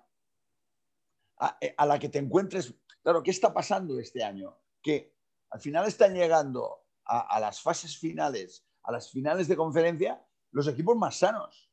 eh, 1.62 1.76
a, 1.78 1.86
la 1.86 2.00
que 2.00 2.10
te 2.10 2.20
encuentres. 2.20 2.74
Claro, 3.04 3.22
¿qué 3.22 3.32
está 3.32 3.54
pasando 3.54 4.00
este 4.00 4.24
año? 4.24 4.58
Que 4.82 5.14
al 5.50 5.60
final 5.60 5.88
están 5.88 6.14
llegando 6.14 6.85
a, 7.06 7.40
las 7.40 7.62
fases 7.62 7.98
finales, 7.98 8.66
a 8.84 8.92
las 8.92 9.12
finales 9.12 9.48
de 9.48 9.56
conferencia, 9.56 10.26
los 10.52 10.68
equipos 10.68 10.96
más 10.96 11.18
sanos, 11.18 11.70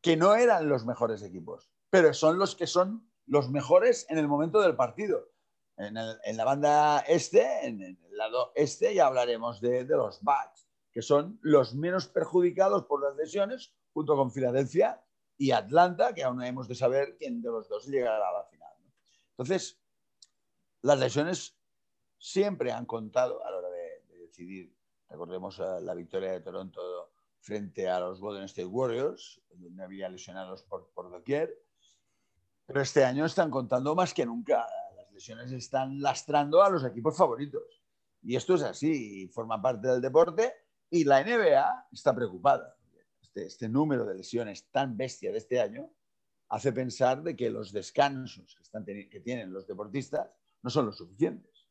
que 0.00 0.16
no 0.16 0.34
eran 0.34 0.68
los 0.68 0.84
mejores 0.84 1.22
equipos, 1.22 1.70
pero 1.90 2.12
son 2.12 2.38
los 2.38 2.56
que 2.56 2.66
son 2.66 3.10
los 3.26 3.50
mejores 3.50 4.06
en 4.10 4.18
el 4.18 4.28
momento 4.28 4.60
del 4.60 4.76
partido. 4.76 5.30
En, 5.76 5.94
la 5.94 6.44
banda 6.44 7.00
este, 7.00 7.66
en 7.66 7.80
el 7.82 7.98
lado 8.16 8.52
este, 8.54 8.94
ya 8.94 9.06
hablaremos 9.06 9.60
de, 9.60 9.84
los 9.84 10.22
Bats, 10.22 10.68
que 10.92 11.02
son 11.02 11.38
los 11.42 11.74
menos 11.74 12.06
perjudicados 12.06 12.84
por 12.84 13.02
las 13.02 13.16
lesiones, 13.16 13.74
junto 13.92 14.16
con 14.16 14.30
Filadelfia 14.30 15.02
y 15.36 15.50
Atlanta, 15.50 16.14
que 16.14 16.22
aún 16.22 16.42
hemos 16.42 16.68
de 16.68 16.74
saber 16.74 17.16
quién 17.18 17.42
de 17.42 17.50
los 17.50 17.68
dos 17.68 17.86
llegará 17.86 18.28
a 18.28 18.32
la 18.32 18.44
final. 18.44 18.72
Entonces, 19.30 19.80
las 20.82 20.98
lesiones 20.98 21.56
siempre 22.18 22.72
han 22.72 22.86
contado 22.86 23.44
a 23.44 23.50
la 23.50 23.58
hora 23.58 23.68
de, 23.70 24.23
decidir. 24.34 24.74
Recordemos 25.08 25.58
la 25.58 25.94
victoria 25.94 26.32
de 26.32 26.40
Toronto 26.40 27.12
frente 27.40 27.88
a 27.88 28.00
los 28.00 28.20
Golden 28.20 28.44
State 28.44 28.66
Warriors, 28.66 29.40
donde 29.52 29.84
había 29.84 30.08
lesionados 30.08 30.64
por, 30.64 30.90
por 30.92 31.10
doquier. 31.10 31.54
Pero 32.66 32.80
este 32.80 33.04
año 33.04 33.26
están 33.26 33.50
contando 33.50 33.94
más 33.94 34.12
que 34.12 34.26
nunca. 34.26 34.66
Las 34.96 35.12
lesiones 35.12 35.52
están 35.52 36.00
lastrando 36.00 36.62
a 36.62 36.70
los 36.70 36.84
equipos 36.84 37.16
favoritos. 37.16 37.62
Y 38.22 38.34
esto 38.34 38.54
es 38.54 38.62
así, 38.62 39.28
forma 39.28 39.60
parte 39.60 39.86
del 39.86 40.00
deporte, 40.00 40.52
y 40.90 41.04
la 41.04 41.22
NBA 41.22 41.88
está 41.92 42.14
preocupada. 42.14 42.74
Este, 43.20 43.46
este 43.46 43.68
número 43.68 44.06
de 44.06 44.14
lesiones 44.14 44.70
tan 44.70 44.96
bestia 44.96 45.30
de 45.30 45.38
este 45.38 45.60
año 45.60 45.90
hace 46.48 46.72
pensar 46.72 47.22
de 47.22 47.36
que 47.36 47.50
los 47.50 47.72
descansos 47.72 48.54
que, 48.56 48.62
están 48.62 48.84
que 48.84 49.20
tienen 49.22 49.52
los 49.52 49.66
deportistas 49.66 50.28
no 50.62 50.70
son 50.70 50.86
los 50.86 50.96
suficientes. 50.96 51.68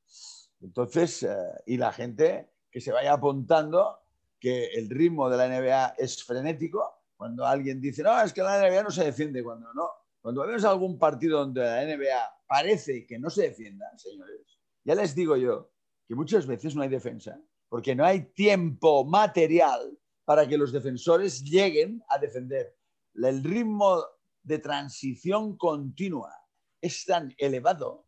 Entonces, 0.63 1.23
eh, 1.23 1.35
y 1.65 1.77
la 1.77 1.91
gente 1.91 2.52
que 2.73 2.81
se 2.81 2.91
vaya 2.91 3.13
apuntando 3.13 3.99
que 4.39 4.65
el 4.73 4.89
ritmo 4.89 5.29
de 5.29 5.37
la 5.37 5.47
NBA 5.47 5.93
es 5.99 6.23
frenético, 6.23 7.03
cuando 7.15 7.45
alguien 7.45 7.79
dice, 7.79 8.01
no, 8.01 8.19
es 8.19 8.33
que 8.33 8.41
la 8.41 8.59
NBA 8.59 8.81
no 8.81 8.89
se 8.89 9.05
defiende, 9.05 9.43
cuando 9.43 9.71
no, 9.75 9.87
cuando 10.19 10.45
vemos 10.45 10.65
algún 10.65 10.97
partido 10.97 11.39
donde 11.39 11.61
la 11.61 11.85
NBA 11.85 12.39
parece 12.47 13.05
que 13.05 13.19
no 13.19 13.29
se 13.29 13.43
defienda, 13.43 13.85
señores, 13.95 14.59
ya 14.83 14.95
les 14.95 15.13
digo 15.13 15.37
yo 15.37 15.71
que 16.07 16.15
muchas 16.15 16.47
veces 16.47 16.75
no 16.75 16.81
hay 16.81 16.89
defensa, 16.89 17.39
porque 17.69 17.95
no 17.95 18.03
hay 18.03 18.33
tiempo 18.33 19.05
material 19.05 19.95
para 20.25 20.47
que 20.47 20.57
los 20.57 20.71
defensores 20.71 21.43
lleguen 21.43 22.03
a 22.09 22.17
defender. 22.17 22.75
El 23.13 23.43
ritmo 23.43 24.03
de 24.41 24.57
transición 24.57 25.57
continua 25.57 26.33
es 26.81 27.05
tan 27.05 27.33
elevado 27.37 28.07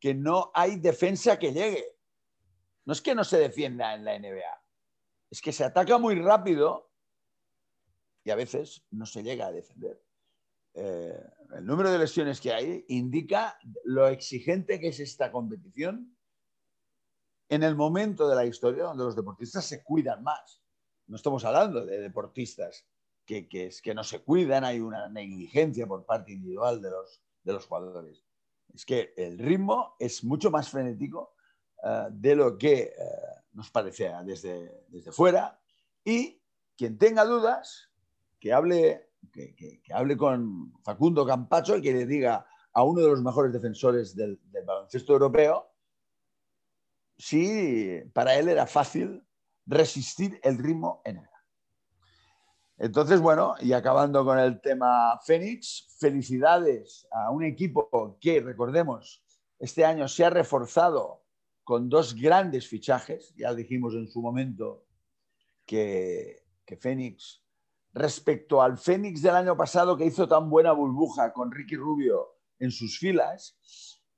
que 0.00 0.14
no 0.14 0.50
hay 0.52 0.80
defensa 0.80 1.38
que 1.38 1.52
llegue. 1.52 1.84
No 2.84 2.92
es 2.92 3.00
que 3.00 3.14
no 3.14 3.24
se 3.24 3.38
defienda 3.38 3.94
en 3.94 4.04
la 4.04 4.18
NBA, 4.18 4.64
es 5.30 5.40
que 5.40 5.52
se 5.52 5.64
ataca 5.64 5.98
muy 5.98 6.16
rápido 6.16 6.90
y 8.24 8.30
a 8.30 8.36
veces 8.36 8.84
no 8.90 9.06
se 9.06 9.22
llega 9.22 9.46
a 9.46 9.52
defender. 9.52 10.02
Eh, 10.74 11.20
el 11.56 11.66
número 11.66 11.90
de 11.90 11.98
lesiones 11.98 12.40
que 12.40 12.52
hay 12.52 12.84
indica 12.88 13.58
lo 13.84 14.06
exigente 14.08 14.78
que 14.78 14.88
es 14.88 15.00
esta 15.00 15.32
competición 15.32 16.16
en 17.48 17.62
el 17.64 17.74
momento 17.74 18.28
de 18.28 18.36
la 18.36 18.46
historia 18.46 18.84
donde 18.84 19.04
los 19.04 19.16
deportistas 19.16 19.64
se 19.64 19.82
cuidan 19.82 20.22
más. 20.22 20.62
No 21.08 21.16
estamos 21.16 21.44
hablando 21.44 21.84
de 21.84 22.00
deportistas 22.00 22.86
que, 23.26 23.48
es, 23.52 23.82
que 23.82 23.94
no 23.94 24.04
se 24.04 24.22
cuidan, 24.22 24.64
hay 24.64 24.80
una 24.80 25.08
negligencia 25.08 25.86
por 25.86 26.04
parte 26.04 26.32
individual 26.32 26.80
de 26.80 26.90
los, 26.90 27.20
de 27.42 27.52
los 27.52 27.66
jugadores. 27.66 28.24
Es 28.72 28.84
que 28.84 29.12
el 29.16 29.38
ritmo 29.38 29.96
es 29.98 30.22
mucho 30.24 30.50
más 30.50 30.68
frenético 30.68 31.34
eh, 31.82 32.06
de 32.10 32.36
lo 32.36 32.58
que 32.58 32.82
eh, 32.82 32.92
nos 33.52 33.70
parece 33.70 34.12
desde, 34.24 34.84
desde 34.88 35.12
fuera 35.12 35.60
y 36.04 36.40
quien 36.76 36.98
tenga 36.98 37.24
dudas, 37.24 37.90
que 38.38 38.52
hable, 38.52 39.10
que, 39.32 39.82
hable 39.92 40.16
con 40.16 40.72
Facundo 40.82 41.26
Campacho 41.26 41.76
y 41.76 41.82
que 41.82 41.92
le 41.92 42.06
diga 42.06 42.46
a 42.72 42.82
uno 42.84 43.02
de 43.02 43.08
los 43.08 43.22
mejores 43.22 43.52
defensores 43.52 44.14
del, 44.14 44.40
del 44.50 44.64
baloncesto 44.64 45.12
europeo 45.12 45.70
si 47.18 48.00
para 48.14 48.34
él 48.36 48.48
era 48.48 48.66
fácil 48.66 49.22
resistir 49.66 50.40
el 50.42 50.56
ritmo 50.56 51.02
en 51.04 51.18
él. 51.18 51.30
Entonces, 52.78 53.20
bueno, 53.20 53.56
y 53.60 53.74
acabando 53.74 54.24
con 54.24 54.38
el 54.38 54.58
tema 54.62 55.20
Fénix, 55.22 55.94
felicidades 55.98 57.06
a 57.10 57.30
un 57.30 57.44
equipo 57.44 58.16
que, 58.18 58.40
recordemos, 58.40 59.22
este 59.58 59.84
año 59.84 60.08
se 60.08 60.24
ha 60.24 60.30
reforzado 60.30 61.22
con 61.70 61.88
dos 61.88 62.16
grandes 62.16 62.66
fichajes. 62.66 63.32
Ya 63.36 63.54
dijimos 63.54 63.94
en 63.94 64.08
su 64.08 64.20
momento 64.20 64.88
que, 65.64 66.44
que 66.64 66.76
Fénix, 66.76 67.44
respecto 67.92 68.60
al 68.60 68.76
Fénix 68.76 69.22
del 69.22 69.36
año 69.36 69.56
pasado 69.56 69.96
que 69.96 70.04
hizo 70.04 70.26
tan 70.26 70.50
buena 70.50 70.72
burbuja 70.72 71.32
con 71.32 71.52
Ricky 71.52 71.76
Rubio 71.76 72.40
en 72.58 72.72
sus 72.72 72.98
filas, 72.98 73.56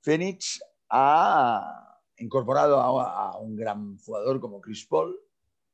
Fénix 0.01 0.63
ha 0.89 2.01
incorporado 2.17 2.79
a, 2.79 3.37
un 3.37 3.55
gran 3.55 3.99
jugador 3.99 4.41
como 4.41 4.59
Chris 4.59 4.87
Paul. 4.87 5.15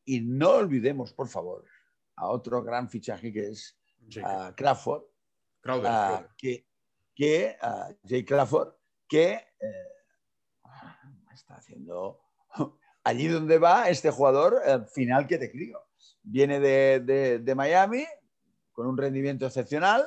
Y 0.03 0.19
no 0.19 0.49
olvidemos, 0.49 1.13
por 1.13 1.29
favor, 1.29 1.63
a 2.17 2.27
otro 2.27 2.61
gran 2.61 2.89
fichaje 2.89 3.31
que 3.31 3.51
es 3.51 3.79
Crawford, 4.57 5.03
que, 6.37 6.67
que 7.15 7.57
Jay 8.03 8.25
Crawford, 8.25 8.73
que 9.07 9.31
eh, 9.31 9.98
está 11.33 11.55
haciendo 11.55 12.19
allí 13.03 13.27
donde 13.27 13.57
va 13.57 13.89
este 13.89 14.11
jugador 14.11 14.61
el 14.65 14.85
final 14.87 15.27
que 15.27 15.37
te 15.37 15.51
crío. 15.51 15.79
Viene 16.21 16.59
de, 16.59 17.39
de, 17.39 17.55
Miami 17.55 18.05
con 18.71 18.87
un 18.87 18.97
rendimiento 18.97 19.45
excepcional 19.45 20.05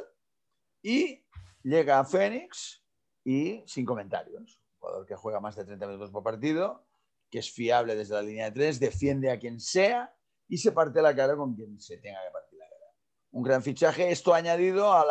y 0.83 1.25
llega 1.63 1.99
a 1.99 2.05
Phoenix 2.05 2.83
y 3.25 3.63
sin 3.67 3.85
comentarios. 3.85 4.41
Un 4.41 4.79
jugador 4.79 5.07
que 5.07 5.17
juega 5.17 5.41
más 5.41 5.57
de 5.57 5.65
30 5.65 5.87
minutos 5.87 6.11
por 6.11 6.23
partido, 6.23 6.87
que 7.31 7.39
es 7.39 7.51
fiable 7.51 7.95
desde 7.95 8.15
la 8.15 8.23
línea 8.23 8.47
de 8.47 8.53
tres, 8.53 8.81
defiende 8.81 9.31
a 9.31 9.39
quien 9.39 9.61
sea 9.61 10.15
y 10.49 10.59
se 10.59 10.73
parte 10.73 11.03
la 11.03 11.15
cara 11.15 11.37
con 11.37 11.55
quien 11.55 11.81
se 11.81 11.99
tenga 11.99 12.21
que 12.25 12.33
partir 12.33 12.59
la 12.59 12.69
cara. 12.69 12.95
Un 13.31 13.43
gran 13.43 13.63
fichaje, 13.63 14.11
esto 14.11 14.35
añadido 14.35 14.93
a 14.93 15.05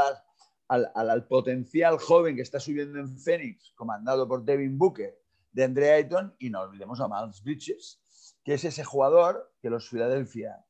al, 0.68 1.28
potencial 1.28 1.98
joven 1.98 2.36
que 2.36 2.42
está 2.42 2.60
subiendo 2.60 3.00
en 3.00 3.18
Phoenix, 3.20 3.74
comandado 3.76 4.28
por 4.28 4.44
Devin 4.44 4.78
Booker, 4.78 5.21
de 5.52 5.64
Andre 5.64 5.92
Ayton, 5.92 6.36
y 6.40 6.50
no 6.50 6.62
olvidemos 6.62 7.00
a 7.02 7.08
Miles 7.08 7.44
Bridges, 7.44 8.02
que 8.44 8.54
es 8.54 8.64
ese 8.64 8.84
jugador 8.84 9.54
que 9.62 9.70
los 9.70 9.90
Philadelphia 9.90 10.66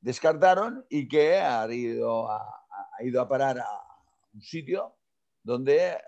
descartaron 0.00 0.86
y 0.88 1.08
que 1.08 1.38
ha 1.38 1.66
ido 1.72 2.30
a, 2.30 2.58
ha 2.98 3.02
ido 3.02 3.20
a 3.20 3.28
parar 3.28 3.58
a 3.58 3.68
un 4.34 4.42
sitio 4.42 4.96
donde 5.42 5.88
eh, 5.88 6.00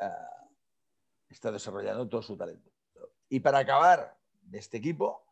está 1.29 1.51
desarrollando 1.51 2.09
todo 2.09 2.23
su 2.23 2.37
talento. 2.37 2.71
Y 3.29 3.41
para 3.41 3.59
acabar 3.59 4.19
de 4.43 4.59
este 4.59 4.79
equipo, 4.79 5.25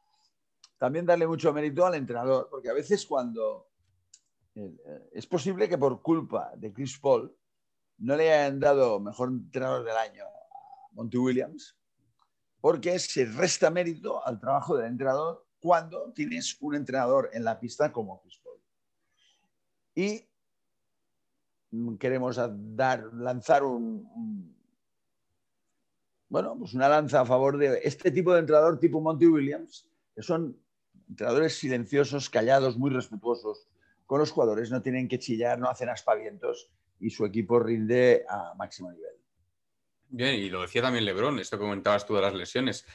también 0.79 1.07
darle 1.07 1.27
mucho 1.27 1.53
mérito 1.53 1.85
al 1.85 1.95
entrenador, 1.95 2.49
porque 2.51 2.71
a 2.71 2.75
veces 2.75 3.05
cuando 3.07 3.69
eh, 4.55 5.11
es 5.13 5.27
posible 5.27 5.69
que 5.69 5.79
por 5.79 6.01
culpa 6.03 6.53
de 6.57 6.73
Chris 6.73 6.99
Paul 6.99 7.37
no 7.99 8.17
le 8.17 8.33
hayan 8.33 8.61
dado 8.61 9.01
mejor 9.01 9.29
entrenador 9.29 9.85
del 9.85 9.97
año 9.97 10.25
a 10.25 10.89
Monty 10.93 11.19
Williams, 11.19 11.78
porque 12.61 12.99
se 12.99 13.25
resta 13.25 13.71
mérito 13.71 14.25
al 14.27 14.41
trabajo 14.41 14.77
del 14.77 14.87
entrenador 14.87 15.47
cuando 15.61 16.13
tienes 16.13 16.57
un 16.61 16.75
entrenador 16.75 17.31
en 17.33 17.45
la 17.45 17.59
pista 17.59 17.93
como 17.93 18.21
Paul. 18.21 18.61
Y 19.95 20.25
queremos 21.99 22.37
lanzar 22.37 23.65
un, 23.65 24.57
pues 26.29 26.75
una 26.75 26.89
lanza 26.89 27.21
a 27.21 27.27
favor 27.27 27.59
de 27.59 27.81
este 27.83 28.11
tipo 28.11 28.33
de 28.33 28.41
entrenador 28.41 28.79
tipo 28.79 29.01
Monty 29.01 29.27
Williams, 29.27 29.89
que 30.15 30.23
son 30.23 30.57
entrenadores 31.09 31.59
silenciosos, 31.59 32.29
callados, 32.29 32.77
muy 32.77 32.91
respetuosos 32.91 33.69
con 34.07 34.21
los 34.21 34.31
jugadores, 34.31 34.71
no 34.71 34.81
tienen 34.83 35.09
que 35.09 35.19
chillar, 35.19 35.59
no 35.59 35.69
hacen 35.69 35.89
aspavientos 35.89 36.71
y 37.01 37.11
su 37.11 37.25
equipo 37.27 37.59
rinde 37.61 38.25
a 38.29 38.55
máximo 38.55 38.91
nivel. 38.91 39.08
Bien, 40.09 40.35
y 40.35 40.49
lo 40.49 40.63
decía 40.63 40.83
también 40.83 41.05
Lebron, 41.05 41.39
esto 41.39 41.57
que 41.59 41.63
comentabas 41.63 42.07
tú 42.07 42.15
de 42.15 42.23
las 42.23 42.35
lesiones. 42.35 42.87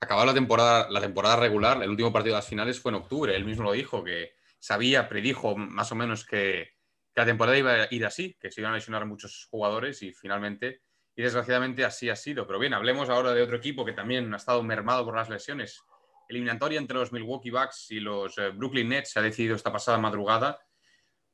Acababa 0.00 0.26
la 0.26 0.34
temporada, 0.34 0.90
la 0.90 1.00
temporada 1.00 1.36
regular, 1.36 1.82
el 1.82 1.90
último 1.90 2.12
partido 2.12 2.34
de 2.34 2.38
las 2.38 2.48
finales 2.48 2.80
fue 2.80 2.90
en 2.90 2.96
octubre. 2.96 3.34
Él 3.34 3.44
mismo 3.44 3.64
lo 3.64 3.72
dijo, 3.72 4.02
que 4.02 4.34
sabía, 4.58 5.08
predijo 5.08 5.56
más 5.56 5.92
o 5.92 5.94
menos 5.94 6.24
que, 6.24 6.70
que 7.14 7.20
la 7.20 7.26
temporada 7.26 7.56
iba 7.56 7.72
a 7.72 7.88
ir 7.90 8.04
así, 8.04 8.36
que 8.40 8.50
se 8.50 8.60
iban 8.60 8.72
a 8.72 8.76
lesionar 8.76 9.06
muchos 9.06 9.46
jugadores 9.50 10.02
y 10.02 10.12
finalmente, 10.12 10.82
y 11.14 11.22
desgraciadamente 11.22 11.84
así 11.84 12.10
ha 12.10 12.16
sido. 12.16 12.46
Pero 12.46 12.58
bien, 12.58 12.74
hablemos 12.74 13.08
ahora 13.08 13.32
de 13.32 13.42
otro 13.42 13.56
equipo 13.56 13.84
que 13.84 13.92
también 13.92 14.32
ha 14.34 14.36
estado 14.36 14.62
mermado 14.62 15.04
por 15.04 15.16
las 15.16 15.28
lesiones, 15.28 15.82
eliminatoria 16.28 16.78
entre 16.78 16.96
los 16.96 17.12
Milwaukee 17.12 17.50
Bucks 17.50 17.90
y 17.90 18.00
los 18.00 18.36
eh, 18.38 18.50
Brooklyn 18.50 18.88
Nets 18.88 19.12
se 19.12 19.18
ha 19.18 19.22
decidido 19.22 19.56
esta 19.56 19.72
pasada 19.72 19.98
madrugada. 19.98 20.58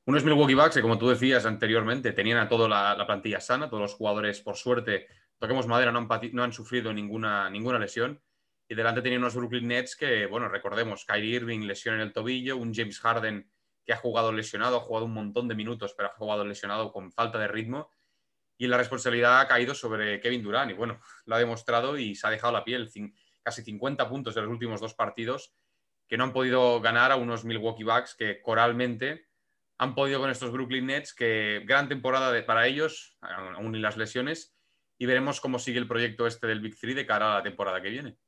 Unos 0.07 0.25
Milwaukee 0.25 0.55
Bucks 0.55 0.75
que, 0.75 0.83
como 0.83 0.99
tú 0.99 1.09
decías 1.09 1.47
anteriormente, 1.47 2.13
tenían 2.13 2.39
a 2.39 2.49
toda 2.49 2.69
la, 2.69 3.07
plantilla 3.07 3.41
sana, 3.41 3.69
todos 3.69 3.83
los 3.83 3.95
jugadores, 3.95 4.41
por 4.41 4.57
suerte, 4.57 5.07
toquemos 5.41 5.67
madera, 5.67 5.91
no 5.91 6.43
han, 6.43 6.53
sufrido 6.53 6.93
ninguna, 6.93 7.49
ninguna 7.51 7.79
lesión. 7.79 8.23
Y 8.69 8.75
delante 8.75 9.03
tenían 9.03 9.23
unos 9.23 9.35
Brooklyn 9.35 9.67
Nets 9.67 9.97
que, 9.97 10.27
bueno, 10.27 10.49
recordemos, 10.49 11.05
Kyrie 11.05 11.37
Irving 11.37 11.67
lesión 11.67 11.97
en 11.97 12.03
el 12.03 12.13
tobillo, 12.13 12.57
un 12.57 12.73
James 12.73 13.01
Harden 13.01 13.51
que 13.85 13.95
ha 13.95 13.97
jugado 13.97 14.31
lesionado, 14.33 14.77
ha 14.77 14.81
jugado 14.81 15.07
un 15.07 15.15
montón 15.15 15.49
de 15.49 15.55
minutos, 15.55 15.95
pero 15.97 16.11
ha 16.11 16.13
jugado 16.13 16.45
lesionado 16.45 16.93
con 16.93 17.11
falta 17.11 17.39
de 17.39 17.49
ritmo. 17.49 17.91
Y 18.59 18.67
la 18.67 18.77
responsabilidad 18.77 19.41
ha 19.41 19.49
caído 19.49 19.75
sobre 19.75 20.21
Kevin 20.21 20.43
Durant. 20.43 20.71
Y 20.71 20.75
bueno, 20.75 21.01
lo 21.25 21.35
ha 21.35 21.39
demostrado 21.39 21.99
y 21.99 22.15
se 22.15 22.27
ha 22.27 22.31
dejado 22.31 22.53
la 22.53 22.63
piel 22.63 22.91
casi 23.43 23.63
50 23.63 24.09
puntos 24.09 24.35
de 24.35 24.43
los 24.43 24.51
últimos 24.51 24.81
dos 24.81 24.95
partidos, 24.95 25.55
que 26.07 26.19
no 26.19 26.25
han 26.25 26.35
podido 26.35 26.83
ganar 26.83 27.13
a 27.13 27.17
unos 27.17 27.47
Milwaukee 27.47 27.85
Bucks 27.85 28.15
que 28.15 28.43
coralmente 28.43 29.31
han 29.79 29.95
podido 29.95 30.21
con 30.21 30.29
estos 30.29 30.53
Brooklyn 30.53 30.87
Nets, 30.87 31.15
que 31.15 31.63
gran 31.65 31.89
temporada 31.89 32.45
para 32.45 32.67
ellos, 32.67 33.17
aún 33.23 33.75
y 33.75 33.79
las 33.79 33.97
lesiones, 33.97 34.55
y 35.01 35.07
veremos 35.07 35.41
cómo 35.41 35.59
sigue 35.59 35.79
el 35.79 35.89
proyecto 35.89 36.27
este 36.27 36.47
del 36.47 36.61
Big 36.61 36.79
Three 36.79 36.93
de 36.93 37.07
cara 37.07 37.33
a 37.33 37.39
la 37.39 37.43
temporada 37.43 37.81
que 37.81 37.89
viene. 37.89 38.19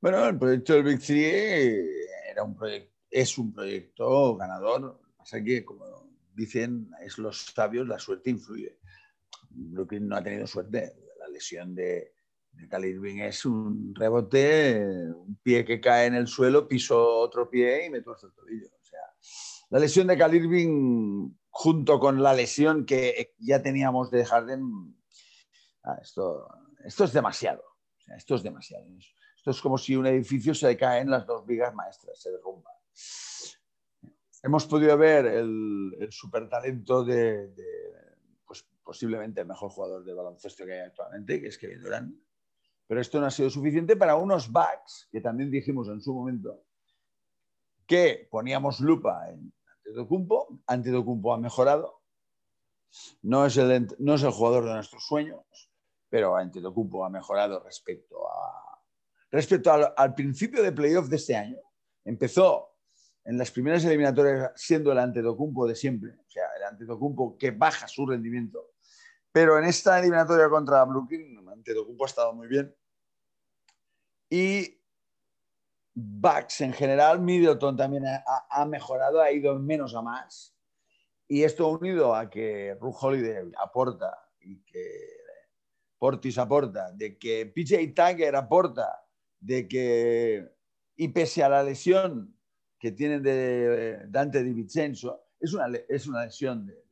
Bueno, 0.00 0.26
el 0.26 0.38
proyecto 0.38 0.72
del 0.72 0.84
Big 0.84 1.00
Three 1.00 1.84
era 2.30 2.42
un 2.42 2.56
es 3.10 3.36
un 3.36 3.52
proyecto 3.52 4.36
ganador. 4.38 4.98
Pasa 5.18 5.44
que, 5.44 5.66
como 5.66 5.84
dicen, 6.34 6.90
es 7.02 7.18
los 7.18 7.44
sabios, 7.44 7.86
la 7.86 7.98
suerte 7.98 8.30
influye. 8.30 8.78
Brooklyn 9.50 10.08
no 10.08 10.16
ha 10.16 10.22
tenido 10.22 10.46
suerte. 10.46 10.94
La 11.20 11.28
lesión 11.28 11.74
de, 11.74 12.14
de 12.52 12.88
Irving 12.88 13.18
es 13.18 13.44
un 13.44 13.94
rebote, 13.94 14.82
un 15.14 15.38
pie 15.42 15.62
que 15.66 15.78
cae 15.78 16.06
en 16.06 16.14
el 16.14 16.26
suelo, 16.26 16.66
piso 16.66 17.18
otro 17.18 17.50
pie 17.50 17.84
y 17.84 17.90
me 17.90 18.00
tuerzo 18.00 18.28
el 18.28 18.32
tobillo. 18.32 18.68
O 18.68 18.84
sea, 18.84 19.00
la 19.68 19.78
lesión 19.78 20.06
de 20.06 20.16
Cal 20.16 20.34
Irving 20.34 21.34
junto 21.58 21.98
con 21.98 22.22
la 22.22 22.34
lesión 22.34 22.84
que 22.84 23.34
ya 23.38 23.62
teníamos 23.62 24.10
de 24.10 24.26
Harden, 24.26 24.94
ah, 25.84 25.98
esto, 26.02 26.46
esto 26.84 27.04
es 27.04 27.14
demasiado. 27.14 27.64
esto 28.14 28.34
es 28.34 28.42
demasiado. 28.42 28.86
Esto 29.36 29.52
es 29.52 29.60
como 29.62 29.78
si 29.78 29.96
un 29.96 30.06
edificio 30.06 30.54
se 30.54 30.76
cae 30.76 31.00
en 31.00 31.10
las 31.10 31.26
dos 31.26 31.46
vigas 31.46 31.74
maestras, 31.74 32.20
se 32.20 32.30
derrumba. 32.30 32.70
Hemos 34.42 34.66
podido 34.66 34.98
ver 34.98 35.24
el, 35.24 35.96
el 35.98 36.12
super 36.12 36.46
talento 36.46 37.02
de, 37.02 37.54
pues, 38.46 38.68
posiblemente 38.84 39.40
el 39.40 39.46
mejor 39.46 39.70
jugador 39.70 40.04
de 40.04 40.12
baloncesto 40.12 40.66
que 40.66 40.74
hay 40.74 40.80
actualmente, 40.80 41.40
que 41.40 41.48
es 41.48 41.56
Kevin 41.56 41.82
Durant. 41.82 42.14
Pero 42.86 43.00
esto 43.00 43.18
no 43.18 43.26
ha 43.26 43.30
sido 43.30 43.48
suficiente 43.48 43.96
para 43.96 44.16
unos 44.16 44.52
backs 44.52 45.08
que 45.10 45.22
también 45.22 45.50
dijimos 45.50 45.88
en 45.88 46.02
su 46.02 46.12
momento 46.12 46.64
que 47.86 48.28
poníamos 48.30 48.80
lupa 48.80 49.30
en, 49.30 49.54
Antetokounmpo. 49.86 50.60
Antetokounmpo 50.66 51.34
ha 51.34 51.38
mejorado. 51.38 52.02
No 53.22 53.46
es, 53.46 53.56
el, 53.56 53.88
no 53.98 54.14
es 54.14 54.22
el 54.22 54.30
jugador 54.30 54.64
de 54.64 54.74
nuestros 54.74 55.06
sueños, 55.06 55.44
pero 56.08 56.36
Antetokounmpo 56.36 57.04
ha 57.04 57.10
mejorado 57.10 57.62
respecto 57.62 58.26
a 58.28 58.66
respecto 59.30 59.72
al, 59.72 60.14
principio 60.14 60.62
de 60.62 60.72
playoff 60.72 61.08
de 61.08 61.16
este 61.16 61.36
año. 61.36 61.58
Empezó 62.04 62.70
en 63.24 63.36
las 63.36 63.50
primeras 63.50 63.84
eliminatorias 63.84 64.52
siendo 64.54 64.92
el 64.92 64.98
Antetokounmpo 64.98 65.66
de 65.66 65.74
siempre, 65.74 66.12
o 66.12 66.30
sea, 66.30 66.44
el 66.56 66.64
Antetokounmpo 66.64 67.36
que 67.36 67.50
baja 67.50 67.88
su 67.88 68.06
rendimiento. 68.06 68.72
Pero 69.32 69.58
en 69.58 69.64
esta 69.64 69.98
eliminatoria 69.98 70.48
contra 70.48 70.84
Brooklyn, 70.84 71.46
Antetokounmpo 71.48 72.04
ha 72.04 72.06
estado 72.06 72.32
muy 72.32 72.46
bien. 72.46 72.74
Y 74.30 74.80
backs 75.96 76.60
en 76.60 76.74
general, 76.74 77.20
Middleton 77.20 77.76
también 77.76 78.04
ha, 78.06 78.66
mejorado, 78.66 79.20
ha 79.20 79.32
ido 79.32 79.58
menos 79.58 79.94
a 79.94 80.02
más. 80.02 80.54
Y 81.26 81.42
esto 81.42 81.68
unido 81.68 82.14
a 82.14 82.28
que 82.28 82.76
Ru 82.78 82.94
Holiday 82.94 83.50
aporta 83.58 84.16
y 84.40 84.62
que 84.62 85.16
Portis 85.98 86.36
aporta, 86.36 86.92
de 86.92 87.18
que 87.18 87.46
PJ 87.46 87.94
Tucker 87.94 88.36
aporta, 88.36 89.02
de 89.40 89.66
que, 89.66 90.46
y 90.96 91.08
pese 91.08 91.42
a 91.42 91.48
la 91.48 91.62
lesión 91.62 92.36
que 92.78 92.92
tienen 92.92 93.22
de 93.22 94.02
Dante 94.08 94.42
Di 94.44 94.52
Vincenzo, 94.52 95.30
es 95.40 95.54
una, 95.54 95.66
es 95.88 96.06
una 96.06 96.26
lesión 96.26 96.66
de, 96.66 96.86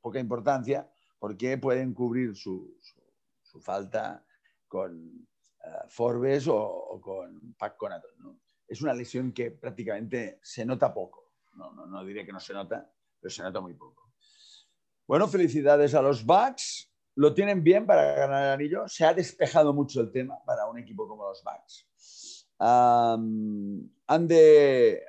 poca 0.00 0.18
importancia 0.18 0.90
porque 1.18 1.58
pueden 1.58 1.92
cubrir 1.92 2.34
su, 2.34 2.74
falta 3.60 4.24
con 4.68 5.27
eh, 5.68 5.88
Forbes 5.88 6.46
o, 6.48 7.00
con 7.02 7.54
Pac 7.58 7.76
Conaton. 7.76 8.40
Es 8.66 8.82
una 8.82 8.94
lesión 8.94 9.32
que 9.32 9.50
prácticamente 9.50 10.40
se 10.42 10.64
nota 10.64 10.92
poco. 10.92 11.32
No, 11.54 11.72
no, 11.72 11.86
no, 11.86 12.04
diré 12.04 12.24
que 12.24 12.32
no 12.32 12.40
se 12.40 12.52
nota, 12.52 12.90
pero 13.20 13.30
se 13.30 13.42
nota 13.42 13.60
muy 13.60 13.74
poco. 13.74 14.12
Bueno, 15.06 15.26
felicidades 15.28 15.94
a 15.94 16.02
los 16.02 16.24
Bucks. 16.24 16.92
Lo 17.16 17.34
tienen 17.34 17.64
bien 17.64 17.86
para 17.86 18.14
ganar 18.14 18.44
el 18.44 18.50
anillo. 18.50 18.86
Se 18.86 19.04
ha 19.04 19.12
despejado 19.12 19.72
mucho 19.72 20.00
el 20.00 20.12
tema 20.12 20.38
para 20.44 20.66
un 20.66 20.78
equipo 20.78 21.08
como 21.08 21.24
los 21.24 21.42
Bucks. 21.42 22.46
han 22.60 24.28
de, 24.28 25.02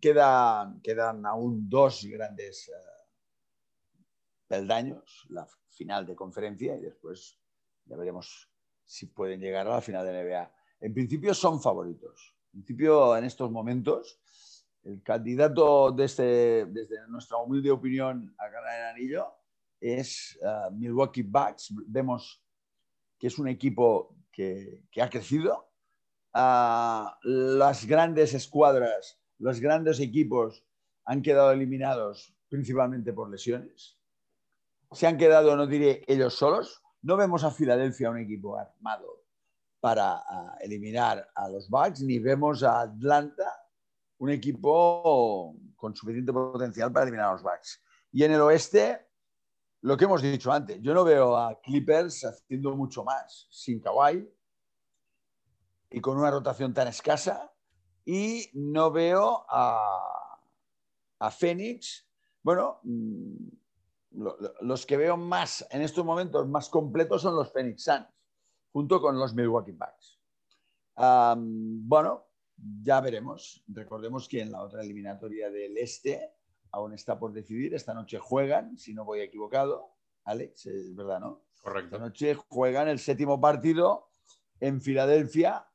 quedan, 0.00 0.80
quedan 0.80 1.26
aún 1.26 1.68
dos 1.68 2.04
grandes 2.04 2.68
uh, 2.68 3.98
peldaños, 4.46 5.26
la 5.30 5.46
final 5.68 6.06
de 6.06 6.16
conferencia 6.16 6.76
y 6.76 6.82
después 6.82 7.38
ya 7.84 7.96
veremos 7.96 8.49
si 8.90 9.06
pueden 9.06 9.40
llegar 9.40 9.68
a 9.68 9.74
la 9.74 9.80
final 9.80 10.04
de 10.04 10.24
NBA. 10.24 10.52
En 10.80 10.92
principio 10.92 11.32
son 11.32 11.62
favoritos. 11.62 12.34
En 12.46 12.62
principio, 12.64 13.16
en 13.16 13.22
estos 13.22 13.48
momentos, 13.48 14.18
el 14.82 15.00
candidato 15.04 15.92
desde, 15.92 16.66
desde 16.66 17.06
nuestra 17.06 17.36
humilde 17.36 17.70
opinión 17.70 18.34
a 18.36 18.48
ganar 18.48 18.80
el 18.80 18.86
anillo 18.86 19.28
es 19.80 20.36
uh, 20.42 20.74
Milwaukee 20.74 21.22
Bucks. 21.22 21.72
Vemos 21.86 22.42
que 23.16 23.28
es 23.28 23.38
un 23.38 23.46
equipo 23.46 24.16
que, 24.32 24.82
que 24.90 25.00
ha 25.00 25.08
crecido. 25.08 25.70
Uh, 26.34 27.06
las 27.22 27.86
grandes 27.86 28.34
escuadras, 28.34 29.20
los 29.38 29.60
grandes 29.60 30.00
equipos 30.00 30.64
han 31.04 31.22
quedado 31.22 31.52
eliminados 31.52 32.34
principalmente 32.48 33.12
por 33.12 33.30
lesiones. 33.30 34.00
Se 34.90 35.06
han 35.06 35.16
quedado, 35.16 35.54
no 35.54 35.68
diré 35.68 36.02
ellos 36.08 36.34
solos. 36.34 36.79
No 37.02 37.16
vemos 37.16 37.44
a 37.44 37.50
Filadelfia 37.50 38.10
un 38.10 38.18
equipo 38.18 38.58
armado 38.58 39.24
para 39.80 40.22
eliminar 40.60 41.30
a 41.34 41.48
los 41.48 41.68
Bucks, 41.68 42.02
ni 42.02 42.18
vemos 42.18 42.62
a 42.62 42.82
Atlanta 42.82 43.50
un 44.18 44.30
equipo 44.30 45.56
con 45.76 45.96
suficiente 45.96 46.32
potencial 46.32 46.92
para 46.92 47.04
eliminar 47.04 47.30
a 47.30 47.32
los 47.32 47.42
Bucks. 47.42 47.82
Y 48.12 48.24
en 48.24 48.32
el 48.32 48.40
oeste, 48.42 49.08
lo 49.82 49.96
que 49.96 50.04
hemos 50.04 50.20
dicho 50.20 50.52
antes, 50.52 50.78
yo 50.82 50.92
no 50.92 51.04
veo 51.04 51.36
a 51.36 51.58
Clippers 51.62 52.24
haciendo 52.24 52.76
mucho 52.76 53.02
más 53.02 53.48
sin 53.50 53.80
Kawhi 53.80 54.28
y 55.90 56.00
con 56.00 56.18
una 56.18 56.30
rotación 56.30 56.74
tan 56.74 56.88
escasa, 56.88 57.50
y 58.04 58.50
no 58.54 58.90
veo 58.90 59.44
a, 59.48 60.38
a 61.18 61.30
Phoenix, 61.30 62.06
bueno, 62.42 62.80
los 64.12 64.86
que 64.86 64.96
veo 64.96 65.16
más 65.16 65.66
en 65.70 65.82
estos 65.82 66.04
momentos 66.04 66.48
más 66.48 66.68
completos 66.68 67.22
son 67.22 67.36
los 67.36 67.52
Phoenix 67.52 67.84
Suns 67.84 68.08
junto 68.72 69.00
con 69.00 69.18
los 69.18 69.34
Milwaukee 69.34 69.72
Bucks. 69.72 70.20
bueno, 70.96 72.26
ya 72.82 73.00
veremos. 73.00 73.62
Recordemos 73.68 74.28
que 74.28 74.42
en 74.42 74.52
la 74.52 74.62
otra 74.62 74.82
eliminatoria 74.82 75.50
del 75.50 75.78
Este 75.78 76.34
aún 76.72 76.92
está 76.92 77.18
por 77.18 77.32
decidir. 77.32 77.74
Esta 77.74 77.94
noche 77.94 78.18
juegan, 78.18 78.76
si 78.78 78.94
no 78.94 79.04
voy 79.04 79.20
equivocado. 79.20 79.96
Alex, 80.24 80.66
es 80.66 80.94
verdad, 80.94 81.20
¿no? 81.20 81.42
Correcto. 81.62 81.96
Esta 81.96 82.06
noche 82.06 82.34
juegan 82.48 82.88
el 82.88 82.98
séptimo 82.98 83.40
partido 83.40 84.10
en 84.60 84.80
Filadelfia. 84.80 85.66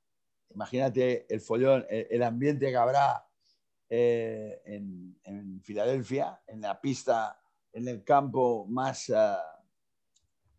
Imagínate 0.53 1.25
el 1.33 1.41
follón, 1.41 1.85
el, 1.89 2.23
ambiente 2.23 2.69
que 2.69 2.77
habrá 2.77 3.27
eh, 3.89 4.61
en, 4.65 5.61
Filadelfia, 5.61 6.41
en 6.47 6.61
la 6.61 6.79
pista, 6.79 7.41
en 7.75 7.87
el 7.87 8.03
campo 8.03 8.65
más 8.67 9.11
ah, 9.11 9.39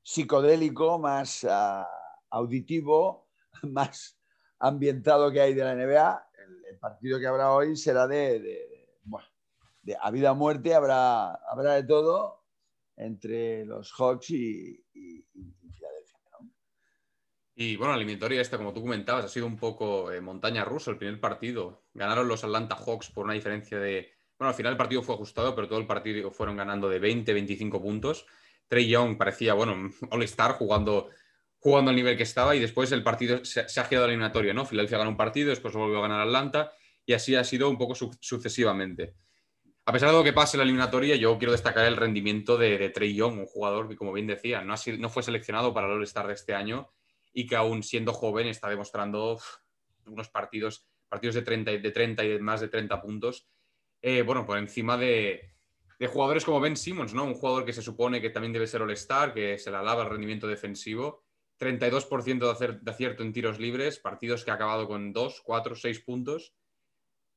psicodélico, 0.02 0.98
más... 1.00 1.44
Ah, 1.44 1.88
auditivo 2.30 3.28
más 3.62 4.18
ambientado 4.58 5.30
que 5.30 5.40
hay 5.40 5.54
de 5.54 5.64
la 5.64 5.74
NBA. 5.74 6.30
El, 6.70 6.78
partido 6.78 7.18
que 7.18 7.26
habrá 7.26 7.52
hoy 7.52 7.74
será 7.74 8.06
de, 8.06 8.38
de, 8.38 9.96
a 10.00 10.10
vida 10.10 10.32
o 10.32 10.34
muerte, 10.34 10.74
habrá, 10.74 11.32
habrá 11.50 11.72
de 11.72 11.82
todo 11.82 12.44
entre 12.96 13.64
los 13.64 13.92
Hawks 13.92 14.30
y, 14.30 14.84
Filadelfia. 14.92 16.18
Y 17.56 17.76
bueno, 17.76 17.92
la 17.92 17.96
eliminatoria 17.96 18.40
esta, 18.40 18.58
como 18.58 18.72
tú 18.72 18.82
comentabas, 18.82 19.24
ha 19.24 19.28
sido 19.28 19.46
un 19.46 19.56
poco 19.56 20.12
eh, 20.12 20.20
montaña 20.20 20.64
rusa 20.64 20.90
el 20.90 20.98
primer 20.98 21.18
partido. 21.18 21.86
Ganaron 21.94 22.28
los 22.28 22.44
Atlanta 22.44 22.76
Hawks 22.76 23.10
por 23.10 23.24
una 23.24 23.34
diferencia 23.34 23.78
de... 23.78 24.12
Bueno, 24.38 24.50
al 24.50 24.54
final 24.54 24.72
el 24.72 24.78
partido 24.78 25.02
fue 25.02 25.14
ajustado, 25.14 25.54
pero 25.54 25.68
todo 25.68 25.78
el 25.78 25.86
partido 25.86 26.30
fueron 26.30 26.56
ganando 26.56 26.88
de 26.88 26.98
20, 26.98 27.32
25 27.32 27.80
puntos. 27.80 28.26
Trey 28.68 28.88
Young 28.88 29.16
parecía, 29.16 29.54
bueno, 29.54 29.90
All-Star 30.10 30.52
jugando 30.52 31.08
jugando 31.58 31.90
al 31.90 31.96
nivel 31.96 32.16
que 32.16 32.22
estaba 32.22 32.54
y 32.54 32.60
después 32.60 32.92
el 32.92 33.02
partido 33.02 33.44
se, 33.44 33.60
ha 33.62 33.84
girado 33.84 34.06
eliminatorio, 34.06 34.54
¿no? 34.54 34.64
Filadelfia 34.64 34.98
ganó 34.98 35.10
un 35.10 35.16
partido, 35.16 35.50
después 35.50 35.74
volvió 35.74 35.98
a 35.98 36.02
ganar 36.02 36.20
Atlanta 36.20 36.72
y 37.04 37.12
así 37.12 37.34
ha 37.34 37.42
sido 37.42 37.68
un 37.68 37.76
poco 37.76 37.94
sucesivamente. 37.94 39.16
A 39.84 39.92
pesar 39.92 40.10
de 40.10 40.16
lo 40.16 40.22
que 40.22 40.32
pase 40.32 40.56
en 40.56 40.58
la 40.58 40.62
eliminatoria, 40.62 41.16
yo 41.16 41.36
quiero 41.38 41.50
destacar 41.50 41.86
el 41.86 41.96
rendimiento 41.96 42.56
de, 42.56 42.90
Trey 42.90 43.16
Young, 43.16 43.38
un 43.38 43.46
jugador 43.46 43.88
que, 43.88 43.96
como 43.96 44.12
bien 44.12 44.28
decía, 44.28 44.62
no, 44.62 44.74
no 44.98 45.08
fue 45.08 45.24
seleccionado 45.24 45.74
para 45.74 45.88
el 45.88 45.94
All-Star 45.94 46.28
de 46.28 46.34
este 46.34 46.54
año 46.54 46.88
y 47.32 47.46
que 47.46 47.56
aún 47.56 47.82
siendo 47.82 48.12
joven 48.12 48.46
está 48.46 48.68
demostrando 48.68 49.40
unos 50.06 50.28
partidos, 50.28 50.86
partidos 51.08 51.34
de 51.34 51.42
30, 51.42 51.70
de 51.72 51.90
30 51.90 52.24
y 52.24 52.28
de 52.28 52.38
más 52.38 52.60
de 52.60 52.68
30 52.68 53.00
puntos, 53.00 53.48
eh, 54.02 54.22
bueno, 54.22 54.46
por 54.46 54.58
encima 54.58 54.96
de, 54.96 55.52
de, 55.98 56.06
jugadores 56.06 56.44
como 56.44 56.60
Ben 56.60 56.76
Simmons, 56.76 57.14
¿no? 57.14 57.24
Un 57.24 57.34
jugador 57.34 57.64
que 57.64 57.72
se 57.72 57.82
supone 57.82 58.20
que 58.20 58.30
también 58.30 58.52
debe 58.52 58.66
ser 58.66 58.82
All-Star, 58.82 59.34
que 59.34 59.58
se 59.58 59.70
le 59.70 59.76
alaba 59.76 60.02
el 60.02 60.10
rendimiento 60.10 60.46
defensivo 60.46 61.26
32% 61.58 62.78
de 62.80 62.90
acierto 62.90 63.22
en 63.22 63.32
tiros 63.32 63.58
libres, 63.58 63.98
partidos 63.98 64.44
que 64.44 64.50
ha 64.50 64.54
acabado 64.54 64.86
con 64.86 65.12
2, 65.12 65.42
4, 65.44 65.74
6 65.74 66.00
puntos. 66.00 66.54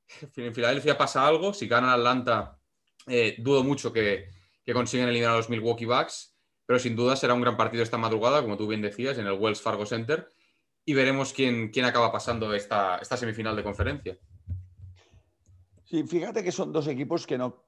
En 0.36 0.56
Filadelfia 0.56 0.98
pasa 0.98 1.28
algo, 1.28 1.54
si 1.54 1.68
gana 1.68 1.94
Atlanta, 1.94 2.58
eh, 3.06 3.36
dudo 3.38 3.64
mucho 3.64 3.94
que, 3.94 4.30
que 4.66 4.74
consigan 4.74 5.08
eliminar 5.08 5.34
a 5.34 5.38
los 5.38 5.50
Milwaukee 5.50 5.86
Bucks, 5.86 6.36
pero 6.66 6.80
sin 6.80 6.96
duda 6.96 7.16
será 7.16 7.36
un 7.36 7.42
gran 7.42 7.56
partido 7.56 7.84
esta 7.84 7.98
madrugada, 7.98 8.42
como 8.42 8.58
tú 8.58 8.68
bien 8.68 8.82
decías, 8.82 9.20
en 9.20 9.28
el 9.28 9.34
Wells 9.34 9.62
Fargo 9.62 9.86
Center, 9.86 10.34
y 10.84 10.96
veremos 10.96 11.32
quién, 11.32 11.70
quién 11.70 11.86
acaba 11.86 12.12
pasando 12.12 12.54
esta, 12.56 12.98
esta 12.98 13.18
semifinal 13.18 13.56
de 13.56 13.64
conferencia. 13.64 14.18
Sí, 15.90 16.04
fíjate 16.04 16.44
que 16.44 16.52
son 16.52 16.72
dos 16.72 16.88
equipos 16.88 17.26
que, 17.26 17.38
no, 17.38 17.64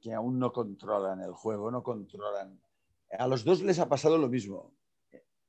que 0.00 0.12
aún 0.12 0.38
no 0.38 0.52
controlan 0.52 1.20
el 1.20 1.32
juego, 1.32 1.70
no 1.70 1.82
controlan. 1.82 2.60
A 3.18 3.26
los 3.26 3.44
dos 3.44 3.62
les 3.62 3.78
ha 3.78 3.88
pasado 3.88 4.18
lo 4.18 4.28
mismo 4.28 4.74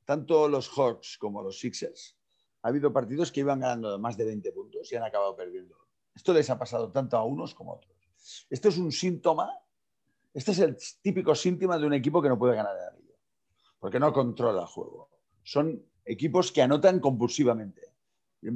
tanto 0.06 0.48
los 0.48 0.70
Hawks 0.70 1.18
como 1.18 1.42
los 1.42 1.60
Sixers, 1.60 2.18
ha 2.62 2.70
habido 2.70 2.92
partidos 2.92 3.32
que 3.32 3.42
iban 3.42 3.60
ganando 3.60 3.98
más 4.00 4.18
de 4.18 4.26
20 4.26 4.52
puntos 4.52 4.92
y 4.92 4.96
han 4.96 5.04
acabado 5.04 5.36
perdiendo. 5.36 5.78
Esto 6.16 6.34
les 6.34 6.50
ha 6.50 6.58
pasado 6.58 6.92
tanto 6.92 7.18
a 7.18 7.24
unos 7.24 7.54
como 7.56 7.74
a 7.74 7.76
otros. 7.76 7.98
Esto 8.50 8.70
es 8.70 8.78
un 8.78 8.92
síntoma, 8.92 9.52
este 10.34 10.52
es 10.52 10.60
el 10.60 10.78
típico 11.02 11.36
síntoma 11.36 11.78
de 11.78 11.86
un 11.86 11.94
equipo 11.94 12.22
que 12.22 12.30
no 12.30 12.38
puede 12.38 12.56
ganar 12.56 12.76
el 12.76 12.88
anillo, 12.88 13.16
porque 13.80 14.00
no 14.00 14.14
controla 14.14 14.62
el 14.62 14.68
juego. 14.68 15.10
Son 15.44 15.84
equipos 16.06 16.52
que 16.52 16.62
anotan 16.62 17.00
compulsivamente. 17.00 17.93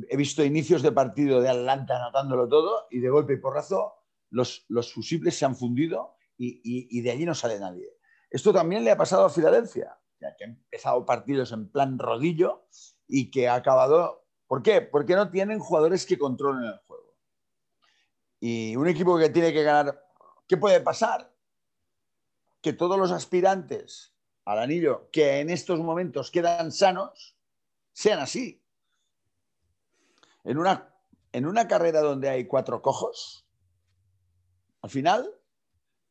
He 0.10 0.18
visto 0.18 0.44
inicios 0.44 0.82
de 0.82 0.92
partido 0.92 1.42
de 1.42 1.50
Atlanta 1.50 1.96
anotándolo 1.98 2.48
todo 2.48 2.88
y 2.92 3.00
de 3.00 3.10
golpe 3.10 3.34
y 3.34 3.38
porrazo 3.38 3.96
los, 4.30 4.66
los 4.68 4.94
fusibles 4.94 5.38
se 5.38 5.46
han 5.46 5.56
fundido 5.56 6.18
y, 6.38 7.02
de 7.02 7.12
allí 7.12 7.26
no 7.26 7.34
sale 7.34 7.60
nadie. 7.60 7.98
Esto 8.30 8.54
también 8.54 8.84
le 8.84 8.92
ha 8.92 8.98
pasado 8.98 9.26
a 9.26 9.30
Filadelfia, 9.30 9.98
ya 10.20 10.36
que 10.36 10.44
ha 10.44 10.48
empezado 10.48 11.06
partidos 11.06 11.52
en 11.52 11.70
plan 11.70 11.98
rodillo 11.98 12.68
y 13.08 13.32
que 13.32 13.48
ha 13.48 13.56
acabado... 13.56 14.26
¿Por 14.46 14.62
qué? 14.62 14.82
Porque 14.82 15.16
no 15.16 15.30
tienen 15.30 15.60
jugadores 15.60 16.06
que 16.06 16.18
controlen 16.18 16.64
el 16.64 16.78
juego. 16.88 17.18
Y 18.40 18.76
un 18.76 18.88
equipo 18.88 19.18
que 19.18 19.30
tiene 19.30 19.52
que 19.52 19.64
ganar... 19.64 20.04
¿Qué 20.48 20.58
puede 20.58 20.80
pasar? 20.80 21.34
Que 22.62 22.74
todos 22.74 22.98
los 22.98 23.12
aspirantes 23.12 24.14
al 24.46 24.60
anillo 24.60 25.10
que 25.12 25.40
en 25.40 25.50
estos 25.50 25.80
momentos 25.80 26.32
quedan 26.32 26.72
sanos 26.72 27.36
sean 27.92 28.20
así. 28.20 28.64
En 30.48 30.58
una, 30.58 30.96
en 31.34 31.46
una 31.46 31.68
carrera 31.68 32.00
donde 32.00 32.30
hay 32.30 32.48
cuatro 32.48 32.82
cojos, 32.82 33.46
al 34.82 34.90
final 34.90 35.30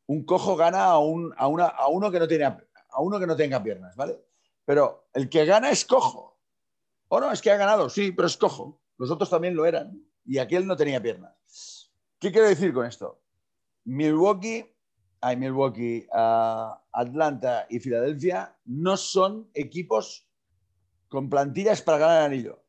un 0.05 0.25
cojo 0.25 0.55
gana 0.55 0.85
a, 0.85 0.99
un, 0.99 1.33
a, 1.37 1.47
una, 1.47 1.65
a, 1.65 1.87
uno 1.87 2.11
que 2.11 2.19
no 2.19 2.27
tiene, 2.27 2.45
a 2.45 3.01
uno 3.01 3.19
que 3.19 3.25
no 3.25 3.35
tenga 3.35 3.63
piernas, 3.63 3.95
¿vale? 3.95 4.23
Pero 4.63 5.09
el 5.13 5.27
que 5.27 5.43
gana 5.45 5.71
es 5.71 5.85
cojo. 5.85 6.39
O 7.07 7.19
no, 7.19 7.31
es 7.31 7.41
que 7.41 7.49
ha 7.49 7.57
ganado, 7.57 7.89
sí, 7.89 8.11
pero 8.11 8.27
es 8.27 8.37
cojo. 8.37 8.79
Los 8.99 9.09
otros 9.09 9.27
también 9.27 9.55
lo 9.55 9.65
eran. 9.65 10.05
Y 10.23 10.37
aquel 10.37 10.67
no 10.67 10.75
tenía 10.75 11.01
piernas. 11.01 11.91
¿Qué 12.19 12.31
quiero 12.31 12.47
decir 12.47 12.71
con 12.75 12.85
esto? 12.85 13.19
Milwaukee, 13.85 14.71
hay 15.19 15.35
Milwaukee, 15.35 16.07
uh, 16.11 16.75
Atlanta 16.91 17.65
y 17.71 17.79
Filadelfia 17.79 18.55
no 18.65 18.97
son 18.97 19.49
equipos 19.55 20.29
con 21.07 21.27
plantillas 21.27 21.81
para 21.81 21.97
ganar 21.97 22.19
el 22.19 22.25
anillo. 22.25 22.66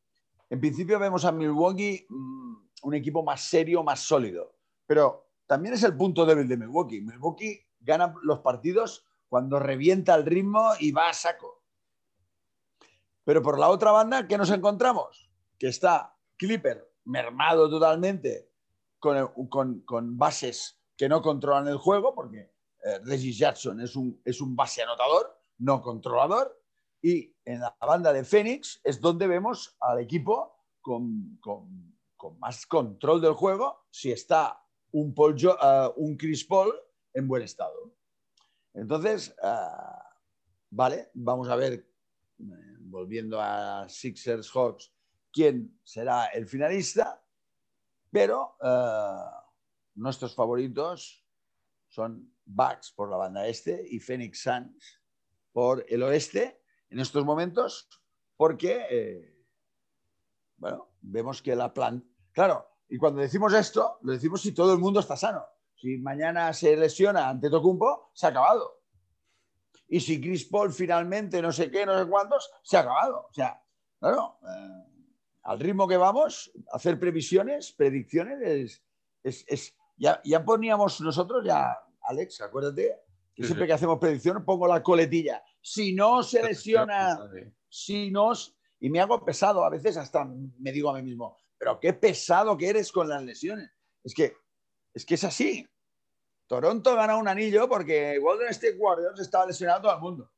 En 0.50 0.60
principio 0.60 0.98
vemos 0.98 1.24
a 1.24 1.32
Milwaukee 1.32 2.06
mmm, 2.08 2.54
un 2.82 2.94
equipo 2.94 3.22
más 3.22 3.42
serio, 3.42 3.82
más 3.82 4.00
sólido. 4.00 4.56
Pero 4.86 5.30
también 5.46 5.74
es 5.74 5.82
el 5.82 5.96
punto 5.96 6.24
débil 6.24 6.48
de 6.48 6.56
Milwaukee. 6.56 7.00
Milwaukee 7.00 7.66
gana 7.80 8.14
los 8.22 8.40
partidos 8.40 9.06
cuando 9.28 9.58
revienta 9.58 10.14
el 10.14 10.24
ritmo 10.24 10.72
y 10.78 10.92
va 10.92 11.10
a 11.10 11.12
saco. 11.12 11.62
Pero 13.24 13.42
por 13.42 13.58
la 13.58 13.68
otra 13.68 13.90
banda, 13.90 14.26
¿qué 14.26 14.38
nos 14.38 14.50
encontramos? 14.50 15.30
Que 15.58 15.68
está 15.68 16.16
Clipper 16.36 16.88
mermado 17.04 17.68
totalmente 17.68 18.50
con, 18.98 19.82
con, 19.84 20.18
bases 20.18 20.80
que 20.96 21.08
no 21.08 21.22
controlan 21.22 21.68
el 21.68 21.76
juego, 21.76 22.14
porque 22.14 22.52
eh, 22.84 22.98
Reggie 23.04 23.32
Jackson 23.32 23.80
es 23.80 23.96
un, 23.96 24.20
es 24.24 24.40
un 24.40 24.56
base 24.56 24.82
anotador, 24.82 25.40
no 25.58 25.80
controlador. 25.82 26.57
Y 27.00 27.34
en 27.44 27.60
la 27.60 27.76
banda 27.80 28.12
de 28.12 28.24
Phoenix 28.24 28.80
es 28.82 29.00
donde 29.00 29.26
vemos 29.26 29.76
al 29.80 30.00
equipo 30.00 30.64
con, 30.80 31.38
más 32.38 32.66
control 32.66 33.20
del 33.20 33.34
juego. 33.34 33.86
Si 33.90 34.10
está 34.10 34.60
un, 34.92 35.14
un 35.96 36.16
Chris 36.16 36.44
Paul 36.44 36.74
en 37.14 37.28
buen 37.28 37.42
estado. 37.42 37.94
Entonces, 38.74 39.34
uh, 39.42 39.98
vale, 40.70 41.10
vamos 41.14 41.48
a 41.48 41.56
ver, 41.56 41.72
eh, 41.74 42.44
volviendo 42.80 43.40
a 43.40 43.88
Sixers 43.88 44.50
Hawks, 44.50 44.92
quién 45.32 45.80
será 45.82 46.26
el 46.26 46.46
finalista, 46.46 47.24
pero 48.10 48.56
uh, 48.60 49.30
nuestros 49.94 50.34
favoritos 50.34 51.24
son 51.88 52.34
Bucks 52.44 52.92
por 52.92 53.10
la 53.10 53.16
banda 53.16 53.46
este 53.46 53.84
y 53.90 54.00
Phoenix 54.00 54.42
Suns 54.42 55.00
por 55.52 55.84
el 55.88 56.02
oeste 56.02 56.62
en 56.90 57.00
estos 57.00 57.24
momentos, 57.24 57.88
porque, 58.36 58.86
eh, 58.90 59.36
bueno, 60.56 60.90
vemos 61.00 61.42
que 61.42 61.56
la 61.56 61.72
plan... 61.72 62.04
Claro, 62.32 62.66
y 62.88 62.98
cuando 62.98 63.20
decimos 63.20 63.52
esto, 63.52 63.98
lo 64.02 64.12
decimos 64.12 64.40
si 64.40 64.52
todo 64.52 64.72
el 64.72 64.78
mundo 64.78 65.00
está 65.00 65.16
sano. 65.16 65.44
Si 65.74 65.98
mañana 65.98 66.52
se 66.52 66.76
lesiona 66.76 67.28
ante 67.28 67.50
Tocumpo, 67.50 68.10
se 68.14 68.26
ha 68.26 68.30
acabado. 68.30 68.82
Y 69.88 70.00
si 70.00 70.20
Chris 70.20 70.44
Paul 70.44 70.72
finalmente 70.72 71.40
no 71.40 71.52
sé 71.52 71.70
qué, 71.70 71.86
no 71.86 71.98
sé 71.98 72.08
cuántos, 72.08 72.50
se 72.62 72.76
ha 72.76 72.80
acabado. 72.80 73.26
O 73.30 73.32
sea, 73.32 73.62
claro, 73.98 74.38
eh, 74.42 74.88
al 75.44 75.60
ritmo 75.60 75.88
que 75.88 75.96
vamos, 75.96 76.52
hacer 76.72 76.98
previsiones, 76.98 77.72
predicciones, 77.72 78.82
es, 79.22 79.44
es, 79.48 79.76
ya, 79.96 80.20
ya, 80.24 80.44
poníamos 80.44 81.00
nosotros, 81.00 81.44
ya, 81.44 81.78
Alex, 82.02 82.40
acuérdate, 82.40 83.00
que 83.34 83.44
siempre 83.44 83.66
que 83.66 83.72
hacemos 83.72 83.98
predicciones 83.98 84.44
pongo 84.44 84.66
la 84.66 84.82
coletilla. 84.82 85.42
Si 85.60 85.92
no 85.94 86.22
se 86.22 86.42
lesiona, 86.42 87.18
si 87.68 88.10
no... 88.10 88.32
Y 88.80 88.90
me 88.90 89.00
hago 89.00 89.24
pesado, 89.24 89.64
a 89.64 89.70
veces 89.70 89.96
hasta 89.96 90.24
me 90.24 90.72
digo 90.72 90.90
a 90.90 90.94
mí 90.94 91.02
mismo, 91.02 91.36
pero 91.58 91.80
qué 91.80 91.92
pesado 91.92 92.56
que 92.56 92.68
eres 92.68 92.92
con 92.92 93.08
las 93.08 93.22
lesiones. 93.22 93.70
Es 94.04 94.14
que 94.14 94.36
es, 94.94 95.04
que 95.04 95.14
es 95.14 95.24
así. 95.24 95.68
Toronto 96.46 96.94
gana 96.94 97.16
un 97.16 97.28
anillo 97.28 97.68
porque 97.68 98.18
Golden 98.18 98.48
State 98.48 98.76
Warriors 98.78 99.20
estaba 99.20 99.46
lesionado 99.46 99.82
todo 99.82 99.94
el 99.94 100.00
mundo. 100.00 100.32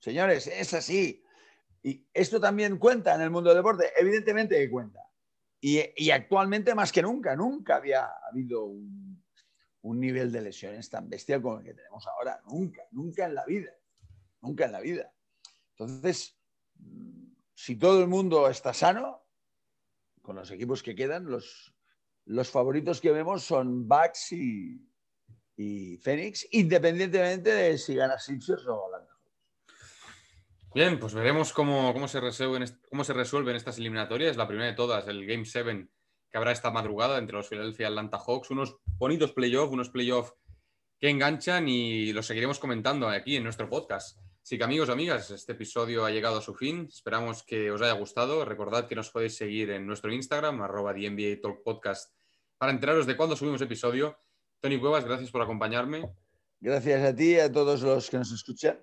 Señores, 0.00 0.46
es 0.46 0.74
así. 0.74 1.22
Y 1.82 2.06
esto 2.12 2.40
también 2.40 2.78
cuenta 2.78 3.14
en 3.14 3.20
el 3.20 3.30
mundo 3.30 3.50
del 3.50 3.58
deporte. 3.58 3.92
Evidentemente 3.96 4.56
que 4.56 4.70
cuenta. 4.70 5.00
Y, 5.60 6.10
actualmente 6.10 6.74
más 6.74 6.92
que 6.92 7.02
nunca, 7.02 7.34
nunca 7.34 7.76
había 7.76 8.08
habido 8.30 8.64
un, 8.64 9.24
un, 9.88 10.00
nivel 10.00 10.30
de 10.32 10.42
lesiones 10.42 10.88
tan 10.88 11.08
bestial 11.08 11.42
como 11.42 11.58
el 11.58 11.64
que 11.64 11.74
tenemos 11.74 12.06
ahora. 12.06 12.40
Nunca, 12.46 12.82
nunca 12.92 13.26
en 13.26 13.34
la 13.34 13.44
vida. 13.44 13.72
Nunca 14.40 14.66
en 14.66 14.72
la 14.72 14.80
vida. 14.80 15.12
Entonces, 15.70 16.38
si 17.54 17.76
todo 17.76 18.00
el 18.00 18.08
mundo 18.08 18.48
está 18.48 18.72
sano, 18.72 19.24
con 20.22 20.36
los 20.36 20.50
equipos 20.50 20.82
que 20.82 20.94
quedan, 20.94 21.26
los, 21.26 21.74
los 22.26 22.50
favoritos 22.50 23.00
que 23.00 23.12
vemos 23.12 23.42
son 23.42 23.88
Bucks 23.88 24.32
y, 24.32 24.88
y 25.56 25.96
Phoenix, 25.98 26.46
independientemente 26.52 27.50
de 27.50 27.78
si 27.78 27.94
gana 27.94 28.18
Sixers 28.18 28.66
o 28.66 28.86
Atlanta. 28.86 29.12
Bien, 30.74 30.98
pues 30.98 31.14
veremos 31.14 31.52
cómo, 31.52 31.92
cómo, 31.92 32.06
se 32.06 32.20
resuelven, 32.20 32.64
cómo 32.88 33.02
se 33.02 33.12
resuelven 33.12 33.56
estas 33.56 33.78
eliminatorias. 33.78 34.36
La 34.36 34.46
primera 34.46 34.68
de 34.68 34.76
todas, 34.76 35.08
el 35.08 35.26
Game 35.26 35.44
7 35.44 35.88
que 36.30 36.38
habrá 36.38 36.52
esta 36.52 36.70
madrugada 36.70 37.18
entre 37.18 37.36
los 37.36 37.48
Philadelphia 37.48 37.84
y 37.84 37.88
Atlanta 37.88 38.18
Hawks. 38.18 38.50
Unos 38.50 38.76
bonitos 38.98 39.32
playoffs, 39.32 39.72
unos 39.72 39.90
playoffs 39.90 40.34
que 40.98 41.10
enganchan 41.10 41.68
y 41.68 42.12
los 42.12 42.26
seguiremos 42.26 42.58
comentando 42.58 43.08
aquí 43.08 43.36
en 43.36 43.44
nuestro 43.44 43.68
podcast. 43.68 44.18
Así 44.42 44.56
que 44.56 44.64
amigos, 44.64 44.88
amigas, 44.88 45.30
este 45.30 45.52
episodio 45.52 46.04
ha 46.04 46.10
llegado 46.10 46.38
a 46.38 46.42
su 46.42 46.54
fin. 46.54 46.88
Esperamos 46.88 47.42
que 47.42 47.70
os 47.70 47.82
haya 47.82 47.92
gustado. 47.92 48.44
Recordad 48.44 48.86
que 48.86 48.94
nos 48.94 49.10
podéis 49.10 49.36
seguir 49.36 49.70
en 49.70 49.86
nuestro 49.86 50.12
Instagram, 50.12 50.62
arroba 50.62 50.94
NBA 50.94 51.40
Talk 51.42 51.62
Podcast, 51.62 52.14
para 52.56 52.72
enteraros 52.72 53.06
de 53.06 53.16
cuándo 53.16 53.36
subimos 53.36 53.60
episodio. 53.60 54.18
Tony 54.60 54.80
Cuevas, 54.80 55.04
gracias 55.04 55.30
por 55.30 55.42
acompañarme. 55.42 56.10
Gracias 56.60 57.04
a 57.04 57.14
ti 57.14 57.34
y 57.34 57.40
a 57.40 57.52
todos 57.52 57.82
los 57.82 58.10
que 58.10 58.18
nos 58.18 58.32
escuchan. 58.32 58.80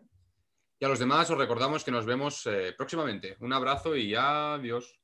Y 0.79 0.85
a 0.85 0.87
los 0.87 0.99
demás 0.99 1.29
os 1.29 1.37
recordamos 1.37 1.83
que 1.83 1.91
nos 1.91 2.05
vemos 2.05 2.45
eh, 2.45 2.73
próximamente. 2.77 3.35
Un 3.39 3.51
abrazo 3.51 3.95
y 3.95 4.13
adiós. 4.15 4.99